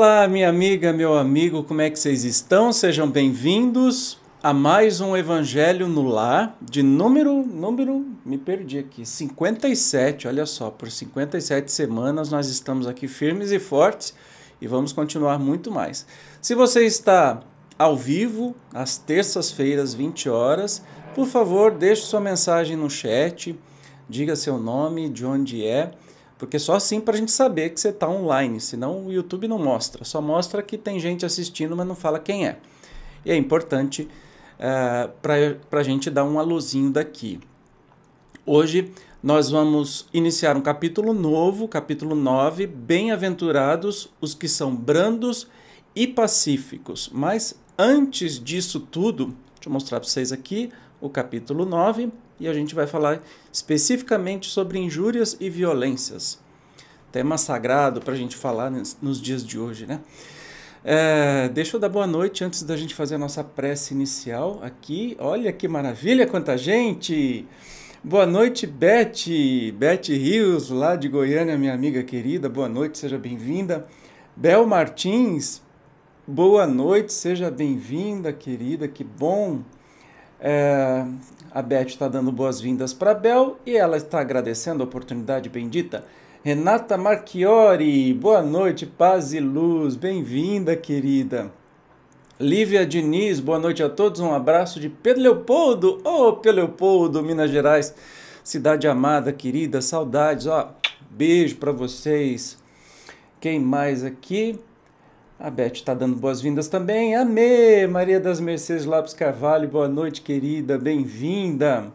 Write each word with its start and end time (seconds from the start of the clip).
Olá, 0.00 0.28
minha 0.28 0.48
amiga, 0.48 0.92
meu 0.92 1.18
amigo, 1.18 1.64
como 1.64 1.80
é 1.80 1.90
que 1.90 1.98
vocês 1.98 2.22
estão? 2.22 2.72
Sejam 2.72 3.10
bem-vindos 3.10 4.16
a 4.40 4.54
mais 4.54 5.00
um 5.00 5.16
Evangelho 5.16 5.88
no 5.88 6.04
Lar, 6.04 6.56
de 6.62 6.84
número, 6.84 7.44
número, 7.44 8.06
me 8.24 8.38
perdi 8.38 8.78
aqui, 8.78 9.04
57, 9.04 10.28
olha 10.28 10.46
só, 10.46 10.70
por 10.70 10.88
57 10.88 11.72
semanas 11.72 12.30
nós 12.30 12.48
estamos 12.48 12.86
aqui 12.86 13.08
firmes 13.08 13.50
e 13.50 13.58
fortes 13.58 14.14
e 14.60 14.68
vamos 14.68 14.92
continuar 14.92 15.36
muito 15.36 15.68
mais. 15.68 16.06
Se 16.40 16.54
você 16.54 16.86
está 16.86 17.40
ao 17.76 17.96
vivo, 17.96 18.54
às 18.72 18.98
terças-feiras, 18.98 19.94
20 19.94 20.28
horas, 20.28 20.80
por 21.12 21.26
favor, 21.26 21.72
deixe 21.72 22.02
sua 22.02 22.20
mensagem 22.20 22.76
no 22.76 22.88
chat, 22.88 23.58
diga 24.08 24.36
seu 24.36 24.58
nome, 24.58 25.08
de 25.08 25.26
onde 25.26 25.66
é, 25.66 25.90
porque 26.38 26.58
só 26.58 26.76
assim 26.76 27.00
para 27.00 27.14
a 27.14 27.16
gente 27.18 27.32
saber 27.32 27.70
que 27.70 27.80
você 27.80 27.88
está 27.88 28.08
online, 28.08 28.60
senão 28.60 29.06
o 29.06 29.12
YouTube 29.12 29.48
não 29.48 29.58
mostra, 29.58 30.04
só 30.04 30.22
mostra 30.22 30.62
que 30.62 30.78
tem 30.78 31.00
gente 31.00 31.26
assistindo, 31.26 31.76
mas 31.76 31.86
não 31.86 31.96
fala 31.96 32.18
quem 32.18 32.46
é. 32.46 32.58
E 33.24 33.32
é 33.32 33.36
importante 33.36 34.08
uh, 34.58 35.10
para 35.20 35.80
a 35.80 35.82
gente 35.82 36.08
dar 36.08 36.24
um 36.24 36.38
aluzinho 36.38 36.90
daqui. 36.90 37.40
Hoje 38.46 38.92
nós 39.22 39.50
vamos 39.50 40.06
iniciar 40.14 40.56
um 40.56 40.60
capítulo 40.60 41.12
novo, 41.12 41.66
capítulo 41.66 42.14
9, 42.14 42.68
Bem-aventurados 42.68 44.08
os 44.20 44.32
que 44.32 44.46
são 44.46 44.74
brandos 44.74 45.48
e 45.94 46.06
pacíficos. 46.06 47.10
Mas 47.12 47.58
antes 47.76 48.38
disso 48.38 48.78
tudo, 48.78 49.34
deixa 49.56 49.68
eu 49.68 49.72
mostrar 49.72 49.98
para 49.98 50.08
vocês 50.08 50.30
aqui 50.30 50.70
o 51.00 51.10
capítulo 51.10 51.64
9, 51.66 52.12
e 52.40 52.48
a 52.48 52.52
gente 52.52 52.74
vai 52.74 52.86
falar 52.86 53.22
especificamente 53.52 54.48
sobre 54.48 54.78
injúrias 54.78 55.36
e 55.40 55.50
violências. 55.50 56.38
Tema 57.10 57.38
sagrado 57.38 58.00
para 58.00 58.14
a 58.14 58.16
gente 58.16 58.36
falar 58.36 58.70
nos 58.70 59.20
dias 59.20 59.44
de 59.44 59.58
hoje, 59.58 59.86
né? 59.86 60.00
É, 60.84 61.48
deixa 61.48 61.76
eu 61.76 61.80
dar 61.80 61.88
boa 61.88 62.06
noite 62.06 62.44
antes 62.44 62.62
da 62.62 62.76
gente 62.76 62.94
fazer 62.94 63.16
a 63.16 63.18
nossa 63.18 63.42
prece 63.42 63.94
inicial 63.94 64.60
aqui. 64.62 65.16
Olha 65.18 65.52
que 65.52 65.66
maravilha, 65.66 66.26
quanta 66.26 66.56
gente! 66.56 67.46
Boa 68.02 68.24
noite, 68.24 68.64
Beth, 68.66 69.72
Beth 69.74 70.06
Rios, 70.06 70.70
lá 70.70 70.94
de 70.94 71.08
Goiânia, 71.08 71.58
minha 71.58 71.74
amiga 71.74 72.02
querida. 72.04 72.48
Boa 72.48 72.68
noite, 72.68 72.96
seja 72.96 73.18
bem-vinda. 73.18 73.88
Bel 74.36 74.64
Martins, 74.66 75.60
boa 76.24 76.64
noite, 76.64 77.12
seja 77.12 77.50
bem-vinda, 77.50 78.32
querida. 78.32 78.86
Que 78.86 79.02
bom 79.02 79.62
é, 80.40 81.04
a 81.50 81.62
Beth 81.62 81.86
está 81.86 82.08
dando 82.08 82.30
boas-vindas 82.30 82.92
para 82.92 83.14
Bel 83.14 83.58
e 83.66 83.76
ela 83.76 83.96
está 83.96 84.20
agradecendo 84.20 84.82
a 84.82 84.86
oportunidade 84.86 85.48
bendita. 85.48 86.04
Renata 86.44 86.96
Marchiori, 86.96 88.14
boa 88.14 88.42
noite, 88.42 88.86
paz 88.86 89.32
e 89.32 89.40
luz, 89.40 89.96
bem-vinda, 89.96 90.76
querida. 90.76 91.50
Lívia 92.38 92.86
Diniz, 92.86 93.40
boa 93.40 93.58
noite 93.58 93.82
a 93.82 93.88
todos, 93.88 94.20
um 94.20 94.32
abraço 94.32 94.78
de 94.78 94.88
Pedro 94.88 95.22
Leopoldo, 95.22 96.00
ô 96.04 96.28
oh, 96.28 96.32
Pedro 96.36 96.58
Leopoldo, 96.58 97.20
Minas 97.20 97.50
Gerais, 97.50 97.92
cidade 98.44 98.86
amada, 98.86 99.32
querida, 99.32 99.82
saudades, 99.82 100.46
ó, 100.46 100.72
beijo 101.10 101.56
para 101.56 101.72
vocês. 101.72 102.56
Quem 103.40 103.58
mais 103.58 104.04
aqui? 104.04 104.60
A 105.40 105.50
Beth 105.50 105.74
está 105.74 105.94
dando 105.94 106.16
boas-vindas 106.16 106.66
também. 106.66 107.14
Amê, 107.14 107.86
Maria 107.86 108.18
das 108.18 108.40
Mercedes 108.40 108.84
Lopes 108.84 109.14
Carvalho, 109.14 109.68
boa 109.68 109.86
noite, 109.86 110.20
querida, 110.20 110.76
bem-vinda. 110.76 111.92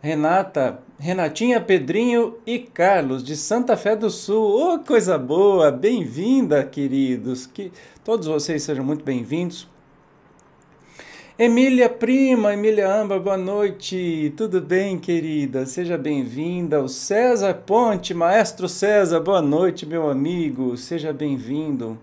Renata, 0.00 0.78
Renatinha, 0.96 1.60
Pedrinho 1.60 2.36
e 2.46 2.60
Carlos, 2.60 3.24
de 3.24 3.34
Santa 3.36 3.76
Fé 3.76 3.96
do 3.96 4.08
Sul. 4.08 4.74
Oh, 4.74 4.78
coisa 4.78 5.18
boa! 5.18 5.72
Bem-vinda, 5.72 6.62
queridos. 6.62 7.44
Que 7.44 7.72
todos 8.04 8.28
vocês 8.28 8.62
sejam 8.62 8.84
muito 8.84 9.04
bem-vindos. 9.04 9.68
Emília 11.36 11.88
Prima, 11.88 12.54
Emília 12.54 12.88
Amba, 12.88 13.18
boa 13.18 13.36
noite. 13.36 14.32
Tudo 14.36 14.60
bem, 14.60 14.96
querida? 14.96 15.66
Seja 15.66 15.98
bem-vinda. 15.98 16.80
O 16.80 16.88
César 16.88 17.52
Ponte, 17.52 18.14
Maestro 18.14 18.68
César, 18.68 19.18
boa 19.18 19.42
noite, 19.42 19.84
meu 19.84 20.08
amigo. 20.08 20.76
Seja 20.76 21.12
bem-vindo. 21.12 21.98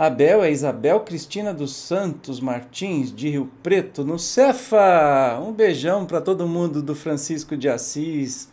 Abel 0.00 0.42
é 0.42 0.50
Isabel 0.50 1.00
Cristina 1.00 1.52
dos 1.52 1.76
Santos 1.76 2.40
Martins, 2.40 3.14
de 3.14 3.28
Rio 3.28 3.50
Preto, 3.62 4.02
no 4.02 4.18
Cefa. 4.18 5.38
Um 5.46 5.52
beijão 5.52 6.06
para 6.06 6.22
todo 6.22 6.48
mundo 6.48 6.80
do 6.80 6.94
Francisco 6.94 7.54
de 7.54 7.68
Assis, 7.68 8.48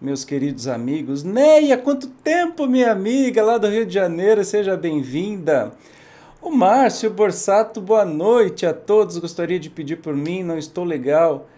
meus 0.00 0.24
queridos 0.24 0.68
amigos. 0.68 1.24
Neia, 1.24 1.76
quanto 1.76 2.06
tempo, 2.06 2.68
minha 2.68 2.92
amiga, 2.92 3.42
lá 3.42 3.58
do 3.58 3.66
Rio 3.66 3.84
de 3.84 3.92
Janeiro, 3.92 4.44
seja 4.44 4.76
bem-vinda. 4.76 5.72
O 6.40 6.52
Márcio 6.52 7.10
Borsato, 7.10 7.80
boa 7.80 8.04
noite 8.04 8.64
a 8.64 8.72
todos. 8.72 9.18
Gostaria 9.18 9.58
de 9.58 9.68
pedir 9.68 9.96
por 9.96 10.14
mim, 10.14 10.44
não 10.44 10.56
estou 10.56 10.84
legal 10.84 11.48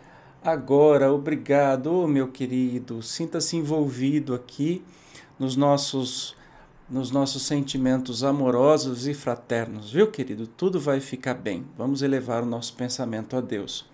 agora. 0.43 1.12
Obrigado, 1.12 1.93
oh, 1.93 2.09
meu 2.09 2.28
querido. 2.28 3.03
Sinta-se 3.03 3.59
envolvido 3.59 4.34
aqui 4.34 4.82
nos 5.38 5.55
nossos 5.55 6.34
nos 6.89 7.11
nossos 7.11 7.47
sentimentos 7.47 8.22
amorosos 8.22 9.06
e 9.06 9.15
fraternos, 9.15 9.93
viu, 9.93 10.11
querido? 10.11 10.47
Tudo 10.47 10.78
vai 10.78 11.00
ficar 11.00 11.34
bem. 11.34 11.65
Vamos 11.77 12.03
elevar 12.03 12.43
o 12.43 12.47
nosso 12.47 12.75
pensamento 12.75 13.37
a 13.37 13.41
Deus. 13.41 13.87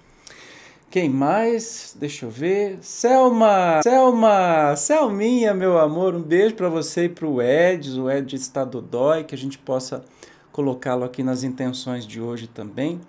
Quem 0.91 1.09
mais? 1.09 1.97
Deixa 1.99 2.27
eu 2.27 2.31
ver. 2.31 2.79
Selma! 2.83 3.81
Selma! 3.83 4.75
Selminha, 4.77 5.55
meu 5.55 5.79
amor, 5.79 6.17
um 6.17 6.23
beijo 6.23 6.57
para 6.57 6.69
você 6.69 7.05
e 7.05 7.09
para 7.09 7.29
o 7.29 7.41
Eds. 7.41 7.97
O 7.97 8.11
Ed 8.11 8.35
está 8.35 8.65
dodói, 8.65 9.23
que 9.23 9.35
a 9.35 9.39
gente 9.39 9.57
possa 9.57 10.05
colocá-lo 10.51 11.05
aqui 11.05 11.23
nas 11.23 11.45
intenções 11.45 12.05
de 12.05 12.21
hoje 12.21 12.49
também. 12.49 13.01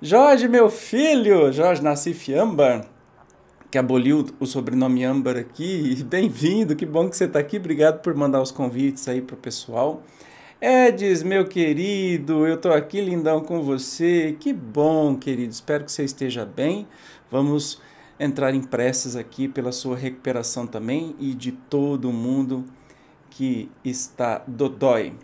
Jorge, 0.00 0.46
meu 0.46 0.70
filho! 0.70 1.52
Jorge 1.52 1.82
Nassif 1.82 2.32
Ambar 2.32 2.86
que 3.70 3.78
aboliu 3.78 4.26
o 4.40 4.46
sobrenome 4.46 5.04
Âmbar 5.04 5.36
aqui. 5.36 6.02
Bem-vindo, 6.08 6.74
que 6.74 6.84
bom 6.84 7.08
que 7.08 7.16
você 7.16 7.24
está 7.24 7.38
aqui. 7.38 7.56
Obrigado 7.56 8.00
por 8.00 8.14
mandar 8.14 8.42
os 8.42 8.50
convites 8.50 9.06
aí 9.06 9.22
para 9.22 9.34
o 9.34 9.38
pessoal. 9.38 10.02
Edis, 10.60 11.22
meu 11.22 11.46
querido, 11.46 12.46
eu 12.46 12.56
estou 12.56 12.72
aqui 12.72 13.00
lindão 13.00 13.40
com 13.40 13.62
você. 13.62 14.36
Que 14.40 14.52
bom, 14.52 15.16
querido. 15.16 15.52
Espero 15.52 15.84
que 15.84 15.92
você 15.92 16.02
esteja 16.02 16.44
bem. 16.44 16.86
Vamos 17.30 17.80
entrar 18.18 18.54
em 18.54 18.60
preces 18.60 19.14
aqui 19.14 19.46
pela 19.46 19.70
sua 19.70 19.96
recuperação 19.96 20.66
também 20.66 21.14
e 21.20 21.32
de 21.32 21.52
todo 21.52 22.12
mundo 22.12 22.64
que 23.30 23.70
está 23.84 24.42
dodói. 24.46 25.14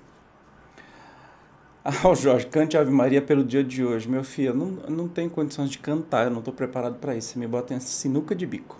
Ah, 2.04 2.08
o 2.08 2.16
Jorge, 2.16 2.46
cante 2.46 2.76
Ave 2.76 2.90
Maria 2.90 3.22
pelo 3.22 3.44
dia 3.44 3.62
de 3.62 3.84
hoje. 3.84 4.08
Meu 4.08 4.24
filho, 4.24 4.48
eu 4.48 4.54
não, 4.54 4.66
não 4.88 5.08
tenho 5.08 5.30
condições 5.30 5.70
de 5.70 5.78
cantar, 5.78 6.24
eu 6.24 6.30
não 6.32 6.40
estou 6.40 6.52
preparado 6.52 6.96
para 6.96 7.14
isso. 7.14 7.28
Você 7.28 7.38
me 7.38 7.46
bota 7.46 7.74
em 7.74 7.78
sinuca 7.78 8.34
de 8.34 8.44
bico. 8.44 8.76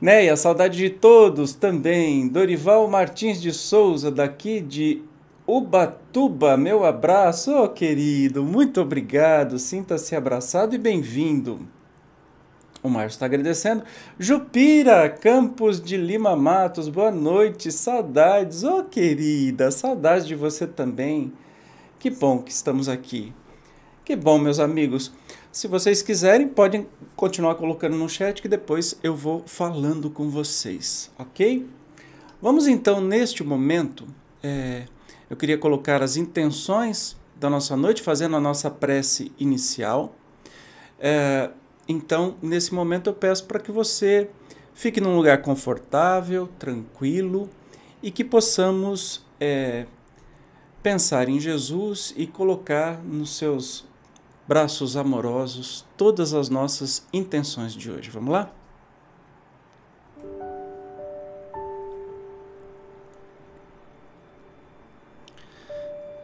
Neia, 0.00 0.34
saudade 0.34 0.78
de 0.78 0.88
todos 0.88 1.52
também. 1.52 2.28
Dorival 2.28 2.88
Martins 2.88 3.42
de 3.42 3.52
Souza, 3.52 4.10
daqui 4.10 4.58
de 4.60 5.02
Ubatuba, 5.46 6.56
meu 6.56 6.82
abraço, 6.82 7.54
oh, 7.54 7.68
querido, 7.68 8.42
muito 8.42 8.80
obrigado. 8.80 9.58
Sinta-se 9.58 10.16
abraçado 10.16 10.74
e 10.74 10.78
bem-vindo. 10.78 11.60
O 12.82 12.88
Márcio 12.88 13.16
está 13.16 13.26
agradecendo. 13.26 13.84
Jupira, 14.18 15.10
Campos 15.10 15.78
de 15.78 15.98
Lima 15.98 16.34
Matos, 16.34 16.88
boa 16.88 17.10
noite, 17.10 17.70
saudades, 17.70 18.64
oh, 18.64 18.82
querida, 18.82 19.70
saudades 19.70 20.26
de 20.26 20.34
você 20.34 20.66
também. 20.66 21.32
Que 22.02 22.10
bom 22.10 22.42
que 22.42 22.50
estamos 22.50 22.88
aqui. 22.88 23.32
Que 24.04 24.16
bom, 24.16 24.36
meus 24.36 24.58
amigos. 24.58 25.12
Se 25.52 25.68
vocês 25.68 26.02
quiserem, 26.02 26.48
podem 26.48 26.84
continuar 27.14 27.54
colocando 27.54 27.96
no 27.96 28.08
chat 28.08 28.42
que 28.42 28.48
depois 28.48 28.98
eu 29.04 29.14
vou 29.14 29.44
falando 29.46 30.10
com 30.10 30.28
vocês, 30.28 31.12
ok? 31.16 31.64
Vamos 32.40 32.66
então, 32.66 33.00
neste 33.00 33.44
momento, 33.44 34.04
é, 34.42 34.86
eu 35.30 35.36
queria 35.36 35.56
colocar 35.56 36.02
as 36.02 36.16
intenções 36.16 37.16
da 37.36 37.48
nossa 37.48 37.76
noite, 37.76 38.02
fazendo 38.02 38.34
a 38.34 38.40
nossa 38.40 38.68
prece 38.68 39.30
inicial. 39.38 40.12
É, 40.98 41.50
então, 41.86 42.34
nesse 42.42 42.74
momento, 42.74 43.10
eu 43.10 43.14
peço 43.14 43.44
para 43.44 43.60
que 43.60 43.70
você 43.70 44.28
fique 44.74 45.00
num 45.00 45.14
lugar 45.14 45.40
confortável, 45.40 46.48
tranquilo 46.58 47.48
e 48.02 48.10
que 48.10 48.24
possamos 48.24 49.24
é, 49.38 49.86
pensar 50.82 51.28
em 51.28 51.38
Jesus 51.38 52.12
e 52.16 52.26
colocar 52.26 52.98
nos 53.04 53.36
seus 53.36 53.84
braços 54.46 54.96
amorosos 54.96 55.84
todas 55.96 56.34
as 56.34 56.48
nossas 56.48 57.06
intenções 57.12 57.72
de 57.72 57.90
hoje. 57.90 58.10
Vamos 58.10 58.32
lá? 58.32 58.50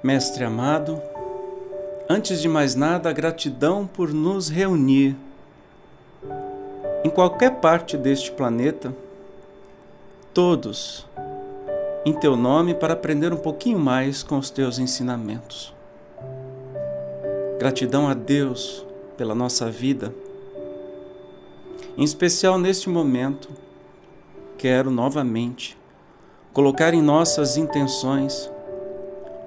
Mestre 0.03 0.45
amado, 0.45 1.01
antes 2.09 2.41
de 2.41 2.49
mais 2.49 2.75
nada, 2.75 3.13
gratidão 3.13 3.87
por 3.87 4.13
nos 4.13 4.49
reunir 4.49 5.17
em 7.05 7.11
qualquer 7.11 7.57
parte 7.61 7.97
deste 7.97 8.31
planeta, 8.31 8.95
todos 10.33 11.08
em 12.05 12.13
teu 12.13 12.37
nome 12.37 12.75
para 12.75 12.95
aprender 12.95 13.33
um 13.33 13.37
pouquinho 13.37 13.79
mais 13.79 14.23
com 14.23 14.39
os 14.39 14.51
teus 14.51 14.79
ensinamentos. 14.79 15.75
Gratidão 17.59 18.09
a 18.09 18.15
Deus 18.15 18.87
pela 19.17 19.35
nossa 19.35 19.71
vida. 19.71 20.15
Em 21.97 22.05
especial 22.05 22.59
neste 22.59 22.89
momento, 22.89 23.49
quero 24.57 24.91
novamente 24.91 25.77
colocar 26.53 26.95
em 26.95 27.03
nossas 27.03 27.57
intenções, 27.57 28.51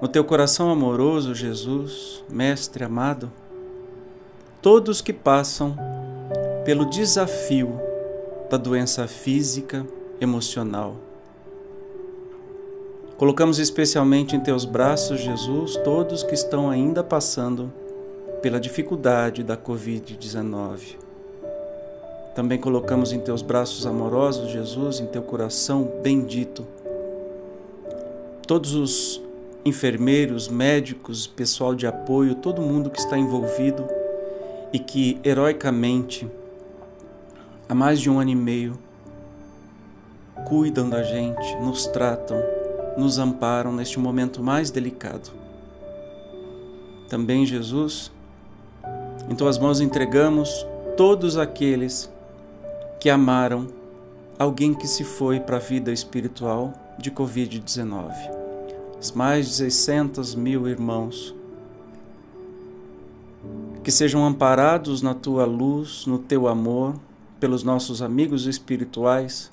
no 0.00 0.08
teu 0.08 0.24
coração 0.24 0.70
amoroso, 0.70 1.34
Jesus, 1.34 2.22
Mestre 2.28 2.84
amado, 2.84 3.32
todos 4.60 5.00
que 5.00 5.12
passam 5.12 5.76
pelo 6.64 6.84
desafio 6.86 7.80
da 8.50 8.56
doença 8.56 9.06
física, 9.08 9.86
emocional. 10.20 11.11
Colocamos 13.22 13.60
especialmente 13.60 14.34
em 14.34 14.40
teus 14.40 14.64
braços, 14.64 15.20
Jesus, 15.20 15.76
todos 15.84 16.24
que 16.24 16.34
estão 16.34 16.68
ainda 16.68 17.04
passando 17.04 17.72
pela 18.42 18.58
dificuldade 18.58 19.44
da 19.44 19.56
Covid-19. 19.56 20.96
Também 22.34 22.58
colocamos 22.58 23.12
em 23.12 23.20
teus 23.20 23.40
braços 23.40 23.86
amorosos, 23.86 24.50
Jesus, 24.50 24.98
em 24.98 25.06
teu 25.06 25.22
coração 25.22 25.88
bendito, 26.02 26.66
todos 28.44 28.74
os 28.74 29.22
enfermeiros, 29.64 30.48
médicos, 30.48 31.24
pessoal 31.24 31.76
de 31.76 31.86
apoio, 31.86 32.34
todo 32.34 32.60
mundo 32.60 32.90
que 32.90 32.98
está 32.98 33.16
envolvido 33.16 33.86
e 34.72 34.80
que 34.80 35.20
heroicamente, 35.22 36.28
há 37.68 37.74
mais 37.74 38.00
de 38.00 38.10
um 38.10 38.18
ano 38.18 38.30
e 38.30 38.34
meio, 38.34 38.76
cuidam 40.48 40.90
da 40.90 41.04
gente, 41.04 41.54
nos 41.60 41.86
tratam, 41.86 42.61
nos 42.96 43.18
amparam 43.18 43.72
neste 43.72 43.98
momento 43.98 44.42
mais 44.42 44.70
delicado. 44.70 45.30
Também, 47.08 47.44
Jesus, 47.44 48.10
em 49.28 49.34
tuas 49.34 49.58
mãos 49.58 49.80
entregamos 49.80 50.66
todos 50.96 51.36
aqueles 51.36 52.10
que 52.98 53.10
amaram 53.10 53.66
alguém 54.38 54.74
que 54.74 54.88
se 54.88 55.04
foi 55.04 55.38
para 55.38 55.58
a 55.58 55.60
vida 55.60 55.92
espiritual 55.92 56.72
de 56.98 57.10
Covid-19. 57.10 58.12
Os 59.00 59.12
mais 59.12 59.46
de 59.46 59.54
600 59.54 60.34
mil 60.34 60.68
irmãos 60.68 61.34
que 63.84 63.90
sejam 63.90 64.24
amparados 64.24 65.02
na 65.02 65.12
tua 65.12 65.44
luz, 65.44 66.06
no 66.06 66.18
teu 66.18 66.48
amor, 66.48 66.94
pelos 67.38 67.62
nossos 67.62 68.00
amigos 68.00 68.46
espirituais 68.46 69.51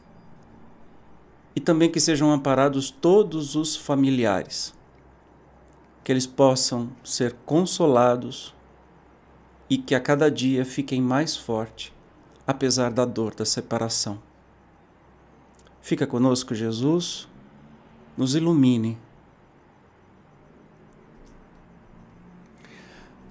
e 1.59 1.61
também 1.61 1.91
que 1.91 1.99
sejam 1.99 2.31
amparados 2.31 2.89
todos 2.89 3.53
os 3.53 3.75
familiares, 3.75 4.73
que 6.05 6.09
eles 6.09 6.25
possam 6.25 6.89
ser 7.03 7.35
consolados 7.45 8.55
e 9.69 9.77
que 9.77 9.93
a 9.93 9.99
cada 9.99 10.31
dia 10.31 10.63
fiquem 10.63 11.01
mais 11.01 11.35
fortes, 11.35 11.91
apesar 12.47 12.93
da 12.93 13.03
dor 13.03 13.35
da 13.35 13.43
separação. 13.43 14.21
Fica 15.81 16.07
conosco, 16.07 16.55
Jesus, 16.55 17.27
nos 18.15 18.35
ilumine. 18.35 18.97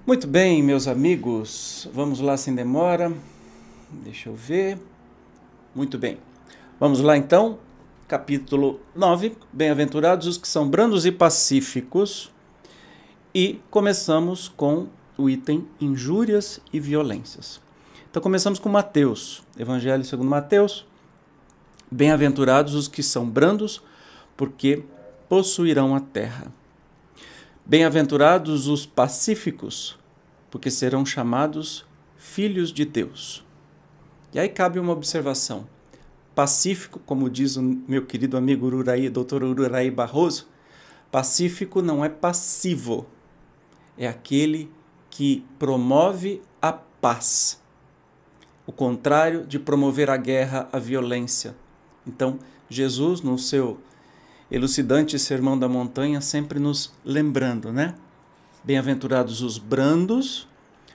Muito 0.05 0.27
bem, 0.27 0.61
meus 0.61 0.87
amigos, 0.87 1.89
vamos 1.91 2.19
lá 2.19 2.37
sem 2.37 2.53
demora. 2.53 3.11
Deixa 3.89 4.29
eu 4.29 4.35
ver. 4.35 4.79
Muito 5.73 5.97
bem. 5.97 6.19
Vamos 6.79 6.99
lá 7.01 7.17
então, 7.17 7.57
capítulo 8.09 8.79
9. 8.95 9.37
Bem-aventurados 9.53 10.25
os 10.25 10.35
que 10.35 10.47
são 10.47 10.67
brandos 10.67 11.05
e 11.05 11.11
pacíficos. 11.11 12.31
E 13.35 13.61
começamos 13.69 14.49
com 14.49 14.87
o 15.15 15.29
item 15.29 15.67
injúrias 15.79 16.59
e 16.73 16.79
violências. 16.79 17.61
Então 18.09 18.19
começamos 18.19 18.57
com 18.57 18.67
Mateus, 18.67 19.43
Evangelho 19.55 20.03
segundo 20.03 20.27
Mateus. 20.27 20.87
Bem-aventurados 21.91 22.73
os 22.73 22.87
que 22.87 23.03
são 23.03 23.29
brandos, 23.29 23.79
porque 24.35 24.83
possuirão 25.29 25.95
a 25.95 25.99
terra. 25.99 26.51
Bem-aventurados 27.63 28.67
os 28.67 28.87
pacíficos, 28.87 29.99
porque 30.49 30.71
serão 30.71 31.05
chamados 31.05 31.85
filhos 32.17 32.73
de 32.73 32.85
Deus. 32.85 33.45
E 34.33 34.39
aí 34.39 34.49
cabe 34.49 34.79
uma 34.79 34.93
observação. 34.93 35.67
Pacífico, 36.39 37.01
como 37.05 37.29
diz 37.29 37.57
o 37.57 37.61
meu 37.61 38.05
querido 38.05 38.37
amigo 38.37 38.65
Ururaí, 38.65 39.09
doutor 39.09 39.43
Ururaí 39.43 39.91
Barroso, 39.91 40.47
pacífico 41.11 41.81
não 41.81 42.05
é 42.05 42.07
passivo, 42.07 43.05
é 43.97 44.07
aquele 44.07 44.71
que 45.09 45.45
promove 45.59 46.41
a 46.61 46.71
paz. 46.71 47.61
O 48.65 48.71
contrário 48.71 49.45
de 49.45 49.59
promover 49.59 50.09
a 50.09 50.15
guerra, 50.15 50.69
a 50.71 50.79
violência. 50.79 51.57
Então, 52.07 52.39
Jesus, 52.69 53.19
no 53.19 53.37
seu 53.37 53.77
elucidante 54.49 55.19
Sermão 55.19 55.59
da 55.59 55.67
Montanha, 55.67 56.21
sempre 56.21 56.57
nos 56.57 56.93
lembrando, 57.03 57.73
né? 57.73 57.95
Bem-aventurados 58.63 59.41
os 59.41 59.57
brandos, 59.57 60.47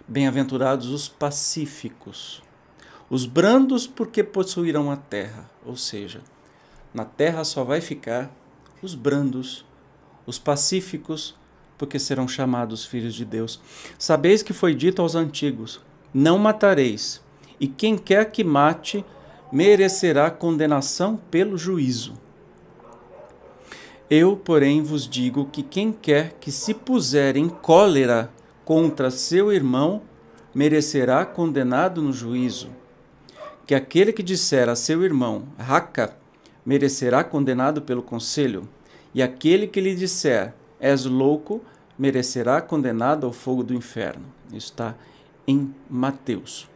bem-aventurados 0.08 0.86
os 0.86 1.06
pacíficos. 1.06 2.42
Os 3.10 3.26
brandos, 3.26 3.86
porque 3.86 4.22
possuirão 4.22 4.90
a 4.90 4.96
terra, 4.96 5.48
ou 5.64 5.76
seja, 5.76 6.20
na 6.92 7.04
terra 7.04 7.44
só 7.44 7.62
vai 7.62 7.80
ficar 7.80 8.30
os 8.82 8.94
brandos, 8.94 9.64
os 10.26 10.38
pacíficos, 10.38 11.34
porque 11.76 11.98
serão 11.98 12.26
chamados 12.26 12.84
filhos 12.84 13.14
de 13.14 13.24
Deus. 13.24 13.60
Sabeis 13.98 14.42
que 14.42 14.52
foi 14.52 14.74
dito 14.74 15.02
aos 15.02 15.14
antigos: 15.14 15.80
Não 16.12 16.38
matareis, 16.38 17.20
e 17.60 17.66
quem 17.66 17.98
quer 17.98 18.30
que 18.30 18.42
mate 18.42 19.04
merecerá 19.52 20.30
condenação 20.30 21.16
pelo 21.30 21.58
juízo. 21.58 22.14
Eu, 24.08 24.36
porém, 24.36 24.82
vos 24.82 25.08
digo 25.08 25.46
que 25.46 25.62
quem 25.62 25.92
quer 25.92 26.34
que 26.40 26.52
se 26.52 26.74
puser 26.74 27.36
em 27.36 27.48
cólera 27.48 28.30
contra 28.64 29.10
seu 29.10 29.52
irmão 29.52 30.02
merecerá 30.54 31.24
condenado 31.24 32.00
no 32.02 32.12
juízo. 32.12 32.68
Que 33.66 33.74
aquele 33.74 34.12
que 34.12 34.22
disser 34.22 34.68
a 34.68 34.76
seu 34.76 35.02
irmão, 35.04 35.44
raca, 35.58 36.16
merecerá 36.64 37.24
condenado 37.24 37.82
pelo 37.82 38.02
conselho, 38.02 38.68
e 39.14 39.22
aquele 39.22 39.66
que 39.66 39.80
lhe 39.80 39.94
disser, 39.94 40.54
és 40.80 41.04
louco, 41.04 41.62
merecerá 41.98 42.60
condenado 42.60 43.26
ao 43.26 43.32
fogo 43.32 43.62
do 43.62 43.74
inferno. 43.74 44.24
Isso 44.48 44.70
está 44.70 44.94
em 45.46 45.74
Mateus. 45.88 46.68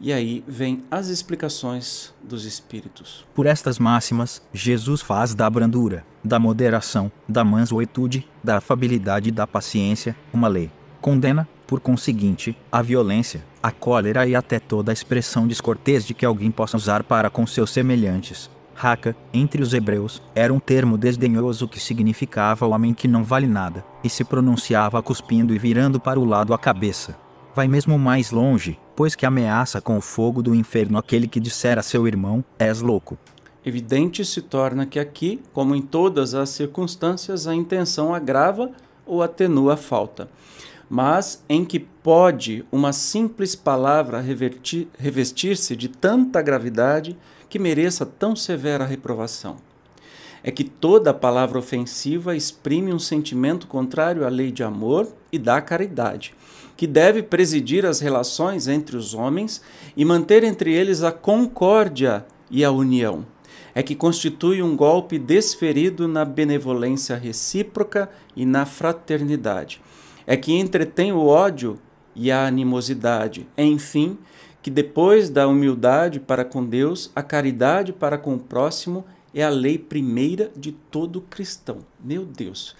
E 0.00 0.12
aí 0.12 0.44
vem 0.46 0.82
as 0.90 1.08
explicações 1.08 2.12
dos 2.22 2.44
Espíritos. 2.44 3.24
Por 3.34 3.46
estas 3.46 3.78
máximas, 3.78 4.42
Jesus 4.52 5.00
faz 5.00 5.34
da 5.34 5.48
brandura, 5.48 6.04
da 6.22 6.38
moderação, 6.38 7.10
da 7.28 7.44
mansuetude, 7.44 8.28
da 8.42 8.58
afabilidade 8.58 9.28
e 9.28 9.32
da 9.32 9.46
paciência 9.46 10.16
uma 10.32 10.48
lei. 10.48 10.70
Condena, 11.00 11.48
por 11.74 11.80
conseguinte, 11.80 12.56
a 12.70 12.80
violência, 12.80 13.44
a 13.60 13.72
cólera 13.72 14.24
e 14.28 14.36
até 14.36 14.60
toda 14.60 14.92
a 14.92 14.94
expressão 14.94 15.44
descortês 15.44 16.06
de 16.06 16.14
que 16.14 16.24
alguém 16.24 16.48
possa 16.48 16.76
usar 16.76 17.02
para 17.02 17.28
com 17.28 17.44
seus 17.44 17.70
semelhantes, 17.70 18.48
Raca, 18.76 19.16
entre 19.32 19.60
os 19.60 19.74
hebreus, 19.74 20.22
era 20.36 20.54
um 20.54 20.60
termo 20.60 20.96
desdenhoso 20.96 21.66
que 21.66 21.80
significava 21.80 22.64
homem 22.64 22.94
que 22.94 23.08
não 23.08 23.24
vale 23.24 23.48
nada, 23.48 23.84
e 24.04 24.08
se 24.08 24.22
pronunciava 24.22 25.02
cuspindo 25.02 25.52
e 25.52 25.58
virando 25.58 25.98
para 25.98 26.20
o 26.20 26.24
lado 26.24 26.54
a 26.54 26.58
cabeça. 26.58 27.16
Vai 27.56 27.66
mesmo 27.66 27.98
mais 27.98 28.30
longe, 28.30 28.78
pois 28.94 29.16
que 29.16 29.26
ameaça 29.26 29.80
com 29.80 29.98
o 29.98 30.00
fogo 30.00 30.44
do 30.44 30.54
inferno 30.54 30.96
aquele 30.96 31.26
que 31.26 31.40
disser 31.40 31.76
a 31.76 31.82
seu 31.82 32.06
irmão: 32.06 32.44
És 32.56 32.80
louco. 32.80 33.18
Evidente 33.66 34.24
se 34.24 34.42
torna 34.42 34.86
que 34.86 35.00
aqui, 35.00 35.42
como 35.52 35.74
em 35.74 35.82
todas 35.82 36.34
as 36.34 36.50
circunstâncias, 36.50 37.48
a 37.48 37.54
intenção 37.54 38.14
agrava 38.14 38.70
ou 39.06 39.22
atenua 39.22 39.74
a 39.74 39.76
falta, 39.76 40.28
mas 40.88 41.44
em 41.48 41.64
que 41.64 41.78
pode 41.78 42.64
uma 42.70 42.92
simples 42.92 43.54
palavra 43.54 44.22
revestir-se 44.98 45.76
de 45.76 45.88
tanta 45.88 46.42
gravidade 46.42 47.16
que 47.48 47.58
mereça 47.58 48.04
tão 48.04 48.34
severa 48.34 48.84
reprovação. 48.84 49.56
É 50.42 50.50
que 50.50 50.64
toda 50.64 51.14
palavra 51.14 51.58
ofensiva 51.58 52.36
exprime 52.36 52.92
um 52.92 52.98
sentimento 52.98 53.66
contrário 53.66 54.26
à 54.26 54.28
lei 54.28 54.52
de 54.52 54.62
amor 54.62 55.08
e 55.32 55.38
da 55.38 55.60
caridade, 55.60 56.34
que 56.76 56.86
deve 56.86 57.22
presidir 57.22 57.86
as 57.86 58.00
relações 58.00 58.68
entre 58.68 58.96
os 58.96 59.14
homens 59.14 59.62
e 59.96 60.04
manter 60.04 60.44
entre 60.44 60.74
eles 60.74 61.02
a 61.02 61.10
concórdia 61.10 62.26
e 62.50 62.62
a 62.64 62.70
união 62.70 63.24
é 63.74 63.82
que 63.82 63.94
constitui 63.94 64.62
um 64.62 64.76
golpe 64.76 65.18
desferido 65.18 66.06
na 66.06 66.24
benevolência 66.24 67.16
recíproca 67.16 68.08
e 68.36 68.46
na 68.46 68.64
fraternidade. 68.64 69.82
É 70.26 70.36
que 70.36 70.52
entretém 70.52 71.12
o 71.12 71.26
ódio 71.26 71.78
e 72.14 72.30
a 72.30 72.46
animosidade. 72.46 73.46
É, 73.56 73.64
enfim, 73.64 74.18
que 74.62 74.70
depois 74.70 75.28
da 75.28 75.46
humildade 75.46 76.18
para 76.18 76.44
com 76.44 76.64
Deus, 76.64 77.10
a 77.14 77.22
caridade 77.22 77.92
para 77.92 78.16
com 78.16 78.34
o 78.34 78.38
próximo 78.38 79.04
é 79.34 79.42
a 79.42 79.50
lei 79.50 79.76
primeira 79.76 80.50
de 80.56 80.72
todo 80.72 81.20
cristão. 81.20 81.78
Meu 82.02 82.24
Deus, 82.24 82.74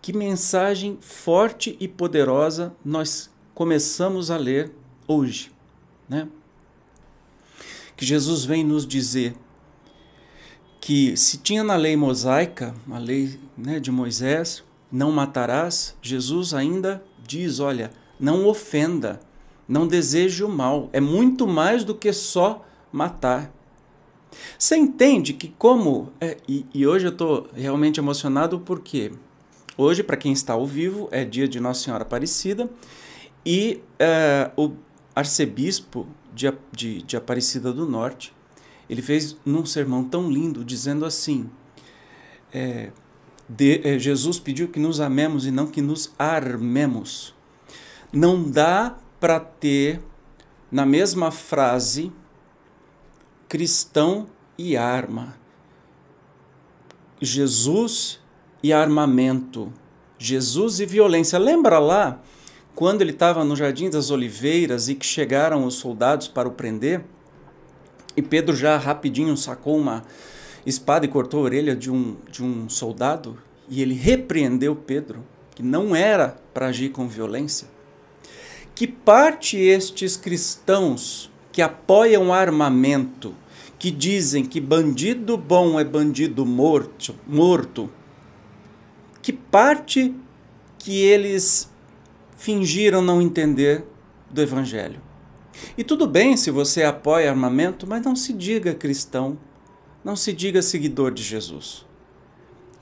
que 0.00 0.12
mensagem 0.12 0.98
forte 1.00 1.76
e 1.80 1.88
poderosa 1.88 2.74
nós 2.84 3.30
começamos 3.54 4.30
a 4.30 4.36
ler 4.36 4.70
hoje, 5.08 5.50
né? 6.08 6.28
Que 7.96 8.04
Jesus 8.04 8.44
vem 8.44 8.62
nos 8.62 8.86
dizer 8.86 9.34
que 10.80 11.16
se 11.16 11.38
tinha 11.38 11.64
na 11.64 11.76
lei 11.76 11.96
mosaica, 11.96 12.74
a 12.90 12.98
lei 12.98 13.40
né, 13.56 13.80
de 13.80 13.90
Moisés, 13.90 14.62
não 14.94 15.10
matarás, 15.10 15.96
Jesus 16.00 16.54
ainda 16.54 17.02
diz: 17.26 17.58
olha, 17.58 17.90
não 18.18 18.46
ofenda, 18.46 19.18
não 19.66 19.88
deseje 19.88 20.44
o 20.44 20.48
mal. 20.48 20.88
É 20.92 21.00
muito 21.00 21.48
mais 21.48 21.82
do 21.82 21.96
que 21.96 22.12
só 22.12 22.64
matar. 22.92 23.52
Você 24.56 24.76
entende 24.76 25.32
que 25.32 25.48
como. 25.58 26.12
É, 26.20 26.36
e, 26.46 26.64
e, 26.72 26.86
hoje 26.86 27.06
eu 27.06 27.10
estou 27.10 27.48
realmente 27.52 27.98
emocionado 27.98 28.60
porque 28.60 29.10
hoje, 29.76 30.04
para 30.04 30.16
quem 30.16 30.32
está 30.32 30.52
ao 30.52 30.64
vivo, 30.64 31.08
é 31.10 31.24
dia 31.24 31.48
de 31.48 31.58
Nossa 31.58 31.82
Senhora 31.82 32.04
Aparecida 32.04 32.70
e 33.44 33.82
é, 33.98 34.52
o 34.56 34.74
arcebispo 35.12 36.06
de, 36.32 36.52
de, 36.70 37.02
de 37.02 37.16
Aparecida 37.16 37.72
do 37.72 37.84
Norte 37.84 38.32
ele 38.88 39.02
fez 39.02 39.36
num 39.44 39.66
sermão 39.66 40.04
tão 40.04 40.30
lindo, 40.30 40.64
dizendo 40.64 41.04
assim: 41.04 41.50
é, 42.52 42.92
de, 43.48 43.80
é, 43.84 43.98
Jesus 43.98 44.38
pediu 44.38 44.68
que 44.68 44.78
nos 44.78 45.00
amemos 45.00 45.46
e 45.46 45.50
não 45.50 45.66
que 45.66 45.82
nos 45.82 46.12
armemos. 46.18 47.34
Não 48.12 48.48
dá 48.48 48.96
para 49.20 49.40
ter 49.40 50.00
na 50.70 50.86
mesma 50.86 51.30
frase 51.30 52.12
cristão 53.48 54.26
e 54.56 54.76
arma. 54.76 55.36
Jesus 57.20 58.20
e 58.62 58.72
armamento. 58.72 59.72
Jesus 60.18 60.80
e 60.80 60.86
violência. 60.86 61.38
Lembra 61.38 61.78
lá 61.78 62.20
quando 62.74 63.02
ele 63.02 63.12
estava 63.12 63.44
no 63.44 63.54
Jardim 63.54 63.90
das 63.90 64.10
Oliveiras 64.10 64.88
e 64.88 64.94
que 64.94 65.06
chegaram 65.06 65.64
os 65.64 65.74
soldados 65.74 66.28
para 66.28 66.48
o 66.48 66.52
prender? 66.52 67.04
E 68.16 68.22
Pedro 68.22 68.54
já 68.54 68.76
rapidinho 68.76 69.36
sacou 69.36 69.76
uma 69.76 70.04
espada 70.66 71.04
e 71.04 71.08
cortou 71.08 71.40
a 71.40 71.44
orelha 71.44 71.76
de 71.76 71.90
um, 71.90 72.16
de 72.30 72.42
um 72.42 72.68
soldado, 72.68 73.38
e 73.68 73.82
ele 73.82 73.94
repreendeu 73.94 74.74
Pedro, 74.74 75.24
que 75.54 75.62
não 75.62 75.94
era 75.94 76.36
para 76.52 76.66
agir 76.66 76.90
com 76.90 77.08
violência. 77.08 77.68
Que 78.74 78.86
parte 78.86 79.56
estes 79.56 80.16
cristãos 80.16 81.30
que 81.52 81.62
apoiam 81.62 82.32
armamento, 82.32 83.34
que 83.78 83.90
dizem 83.90 84.44
que 84.44 84.60
bandido 84.60 85.36
bom 85.36 85.78
é 85.78 85.84
bandido 85.84 86.44
morto, 86.44 87.14
morto, 87.26 87.90
que 89.22 89.32
parte 89.32 90.14
que 90.78 91.00
eles 91.02 91.70
fingiram 92.36 93.00
não 93.00 93.22
entender 93.22 93.84
do 94.30 94.42
evangelho? 94.42 95.00
E 95.78 95.84
tudo 95.84 96.06
bem 96.06 96.36
se 96.36 96.50
você 96.50 96.82
apoia 96.82 97.30
armamento, 97.30 97.86
mas 97.86 98.02
não 98.02 98.16
se 98.16 98.32
diga 98.32 98.74
cristão, 98.74 99.38
não 100.04 100.14
se 100.14 100.32
diga 100.32 100.60
seguidor 100.60 101.12
de 101.12 101.22
Jesus. 101.22 101.86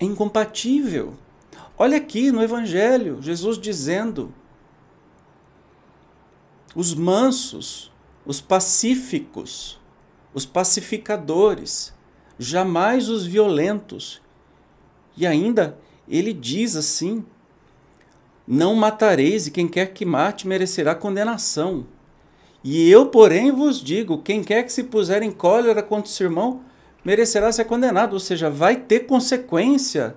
É 0.01 0.05
incompatível. 0.05 1.15
Olha 1.79 1.97
aqui 1.97 2.33
no 2.33 2.43
Evangelho, 2.43 3.23
Jesus 3.23 3.59
dizendo: 3.59 4.35
os 6.75 6.95
mansos, 6.95 7.93
os 8.27 8.41
pacíficos, 8.41 9.81
os 10.35 10.45
pacificadores, 10.45 11.95
jamais 12.39 13.09
os 13.09 13.25
violentos. 13.25 14.21
E 15.17 15.27
ainda 15.27 15.79
ele 16.09 16.33
diz 16.33 16.75
assim: 16.75 17.25
não 18.47 18.75
matareis, 18.75 19.47
e 19.47 19.51
quem 19.51 19.69
quer 19.69 19.93
que 19.93 20.05
mate 20.05 20.49
merecerá 20.49 20.95
condenação. 20.95 21.87
E 22.65 22.89
eu, 22.91 23.07
porém, 23.07 23.51
vos 23.53 23.81
digo: 23.81 24.19
quem 24.19 24.43
quer 24.43 24.65
que 24.65 24.73
se 24.73 24.85
puser 24.85 25.23
em 25.23 25.31
cólera 25.31 25.83
contra 25.83 26.11
o 26.11 26.13
seu 26.13 26.27
irmão, 26.27 26.63
merecerá 27.05 27.51
ser 27.53 27.65
condenado, 27.65 28.15
ou 28.15 28.21
seja, 28.21 28.51
vai 28.51 28.77
ter 28.77 29.01
consequência 29.01 30.15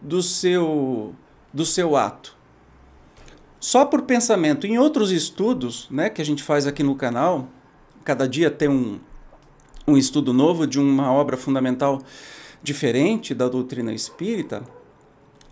do 0.00 0.22
seu, 0.22 1.14
do 1.52 1.64
seu 1.64 1.96
ato. 1.96 2.36
Só 3.60 3.84
por 3.84 4.02
pensamento. 4.02 4.66
Em 4.66 4.78
outros 4.78 5.12
estudos 5.12 5.86
né, 5.90 6.10
que 6.10 6.20
a 6.20 6.24
gente 6.24 6.42
faz 6.42 6.66
aqui 6.66 6.82
no 6.82 6.96
canal, 6.96 7.48
cada 8.04 8.28
dia 8.28 8.50
tem 8.50 8.68
um, 8.68 8.98
um 9.86 9.96
estudo 9.96 10.32
novo 10.32 10.66
de 10.66 10.80
uma 10.80 11.12
obra 11.12 11.36
fundamental 11.36 12.00
diferente 12.62 13.34
da 13.34 13.48
doutrina 13.48 13.92
espírita, 13.92 14.62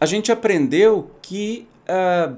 a 0.00 0.06
gente 0.06 0.32
aprendeu 0.32 1.10
que 1.20 1.68
uh, 1.88 2.36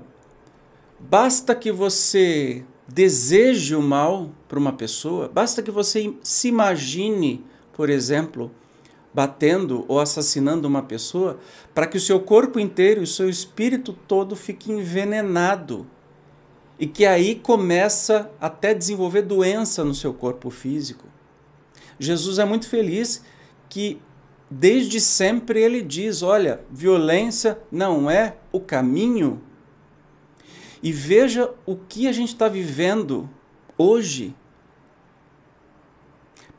basta 0.98 1.54
que 1.54 1.70
você 1.70 2.64
deseje 2.88 3.74
o 3.76 3.82
mal 3.82 4.30
para 4.48 4.58
uma 4.58 4.72
pessoa, 4.72 5.30
basta 5.32 5.62
que 5.62 5.70
você 5.70 6.12
se 6.22 6.48
imagine, 6.48 7.44
por 7.72 7.90
exemplo, 7.90 8.50
batendo 9.12 9.84
ou 9.88 10.00
assassinando 10.00 10.66
uma 10.66 10.82
pessoa, 10.82 11.38
para 11.74 11.86
que 11.86 11.96
o 11.96 12.00
seu 12.00 12.20
corpo 12.20 12.58
inteiro 12.58 13.00
e 13.00 13.04
o 13.04 13.06
seu 13.06 13.28
espírito 13.28 13.92
todo 13.92 14.36
fique 14.36 14.72
envenenado. 14.72 15.86
E 16.78 16.86
que 16.86 17.06
aí 17.06 17.36
começa 17.36 18.30
até 18.40 18.74
desenvolver 18.74 19.22
doença 19.22 19.84
no 19.84 19.94
seu 19.94 20.12
corpo 20.12 20.50
físico. 20.50 21.06
Jesus 21.98 22.38
é 22.38 22.44
muito 22.44 22.68
feliz 22.68 23.22
que 23.68 24.00
desde 24.50 25.00
sempre 25.00 25.60
ele 25.60 25.82
diz: 25.82 26.22
olha, 26.22 26.60
violência 26.70 27.58
não 27.70 28.10
é 28.10 28.36
o 28.50 28.58
caminho 28.58 29.40
e 30.82 30.90
veja 30.90 31.50
o 31.64 31.76
que 31.76 32.08
a 32.08 32.12
gente 32.12 32.30
está 32.30 32.48
vivendo 32.48 33.30
hoje. 33.78 34.34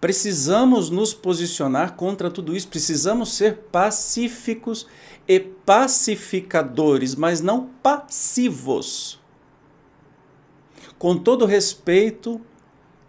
Precisamos 0.04 0.90
nos 0.90 1.14
posicionar 1.14 1.96
contra 1.96 2.30
tudo 2.30 2.54
isso, 2.54 2.68
precisamos 2.68 3.32
ser 3.32 3.60
pacíficos 3.72 4.86
e 5.26 5.40
pacificadores, 5.40 7.16
mas 7.16 7.40
não 7.40 7.70
passivos. 7.82 9.18
Com 11.00 11.18
todo 11.18 11.46
respeito 11.46 12.42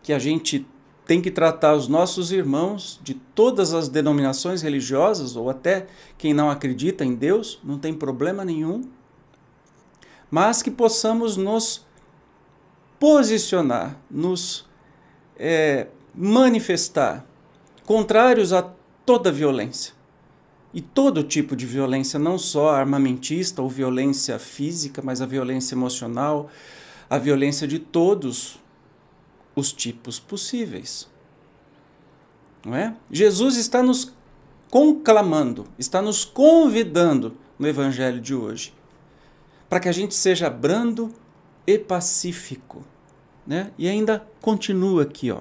que 0.04 0.12
a 0.12 0.20
gente 0.20 0.64
tem 1.04 1.20
que 1.20 1.32
tratar 1.32 1.74
os 1.74 1.88
nossos 1.88 2.30
irmãos 2.30 3.00
de 3.02 3.14
todas 3.14 3.74
as 3.74 3.88
denominações 3.88 4.62
religiosas, 4.62 5.34
ou 5.34 5.50
até 5.50 5.88
quem 6.16 6.32
não 6.32 6.48
acredita 6.48 7.04
em 7.04 7.16
Deus, 7.16 7.58
não 7.64 7.76
tem 7.76 7.92
problema 7.92 8.44
nenhum 8.44 8.84
mas 10.30 10.62
que 10.62 10.70
possamos 10.70 11.36
nos 11.36 11.86
posicionar, 12.98 13.96
nos 14.10 14.68
é, 15.36 15.86
manifestar 16.14 17.24
contrários 17.84 18.52
a 18.52 18.62
toda 19.04 19.32
violência. 19.32 19.94
E 20.72 20.80
todo 20.80 21.22
tipo 21.22 21.54
de 21.54 21.66
violência, 21.66 22.18
não 22.18 22.36
só 22.36 22.70
armamentista 22.70 23.62
ou 23.62 23.68
violência 23.68 24.38
física, 24.38 25.00
mas 25.02 25.20
a 25.20 25.26
violência 25.26 25.74
emocional, 25.74 26.50
a 27.08 27.16
violência 27.16 27.68
de 27.68 27.78
todos 27.78 28.58
os 29.54 29.72
tipos 29.72 30.18
possíveis. 30.18 31.08
Não 32.64 32.74
é? 32.74 32.96
Jesus 33.10 33.56
está 33.56 33.82
nos 33.82 34.12
conclamando, 34.70 35.66
está 35.78 36.02
nos 36.02 36.24
convidando 36.24 37.36
no 37.58 37.68
evangelho 37.68 38.20
de 38.20 38.34
hoje 38.34 38.74
para 39.68 39.80
que 39.80 39.88
a 39.88 39.92
gente 39.92 40.14
seja 40.14 40.48
brando 40.48 41.12
e 41.66 41.78
pacífico. 41.78 42.84
Né? 43.46 43.72
E 43.76 43.88
ainda 43.88 44.24
continua 44.40 45.02
aqui, 45.02 45.30
ó. 45.30 45.40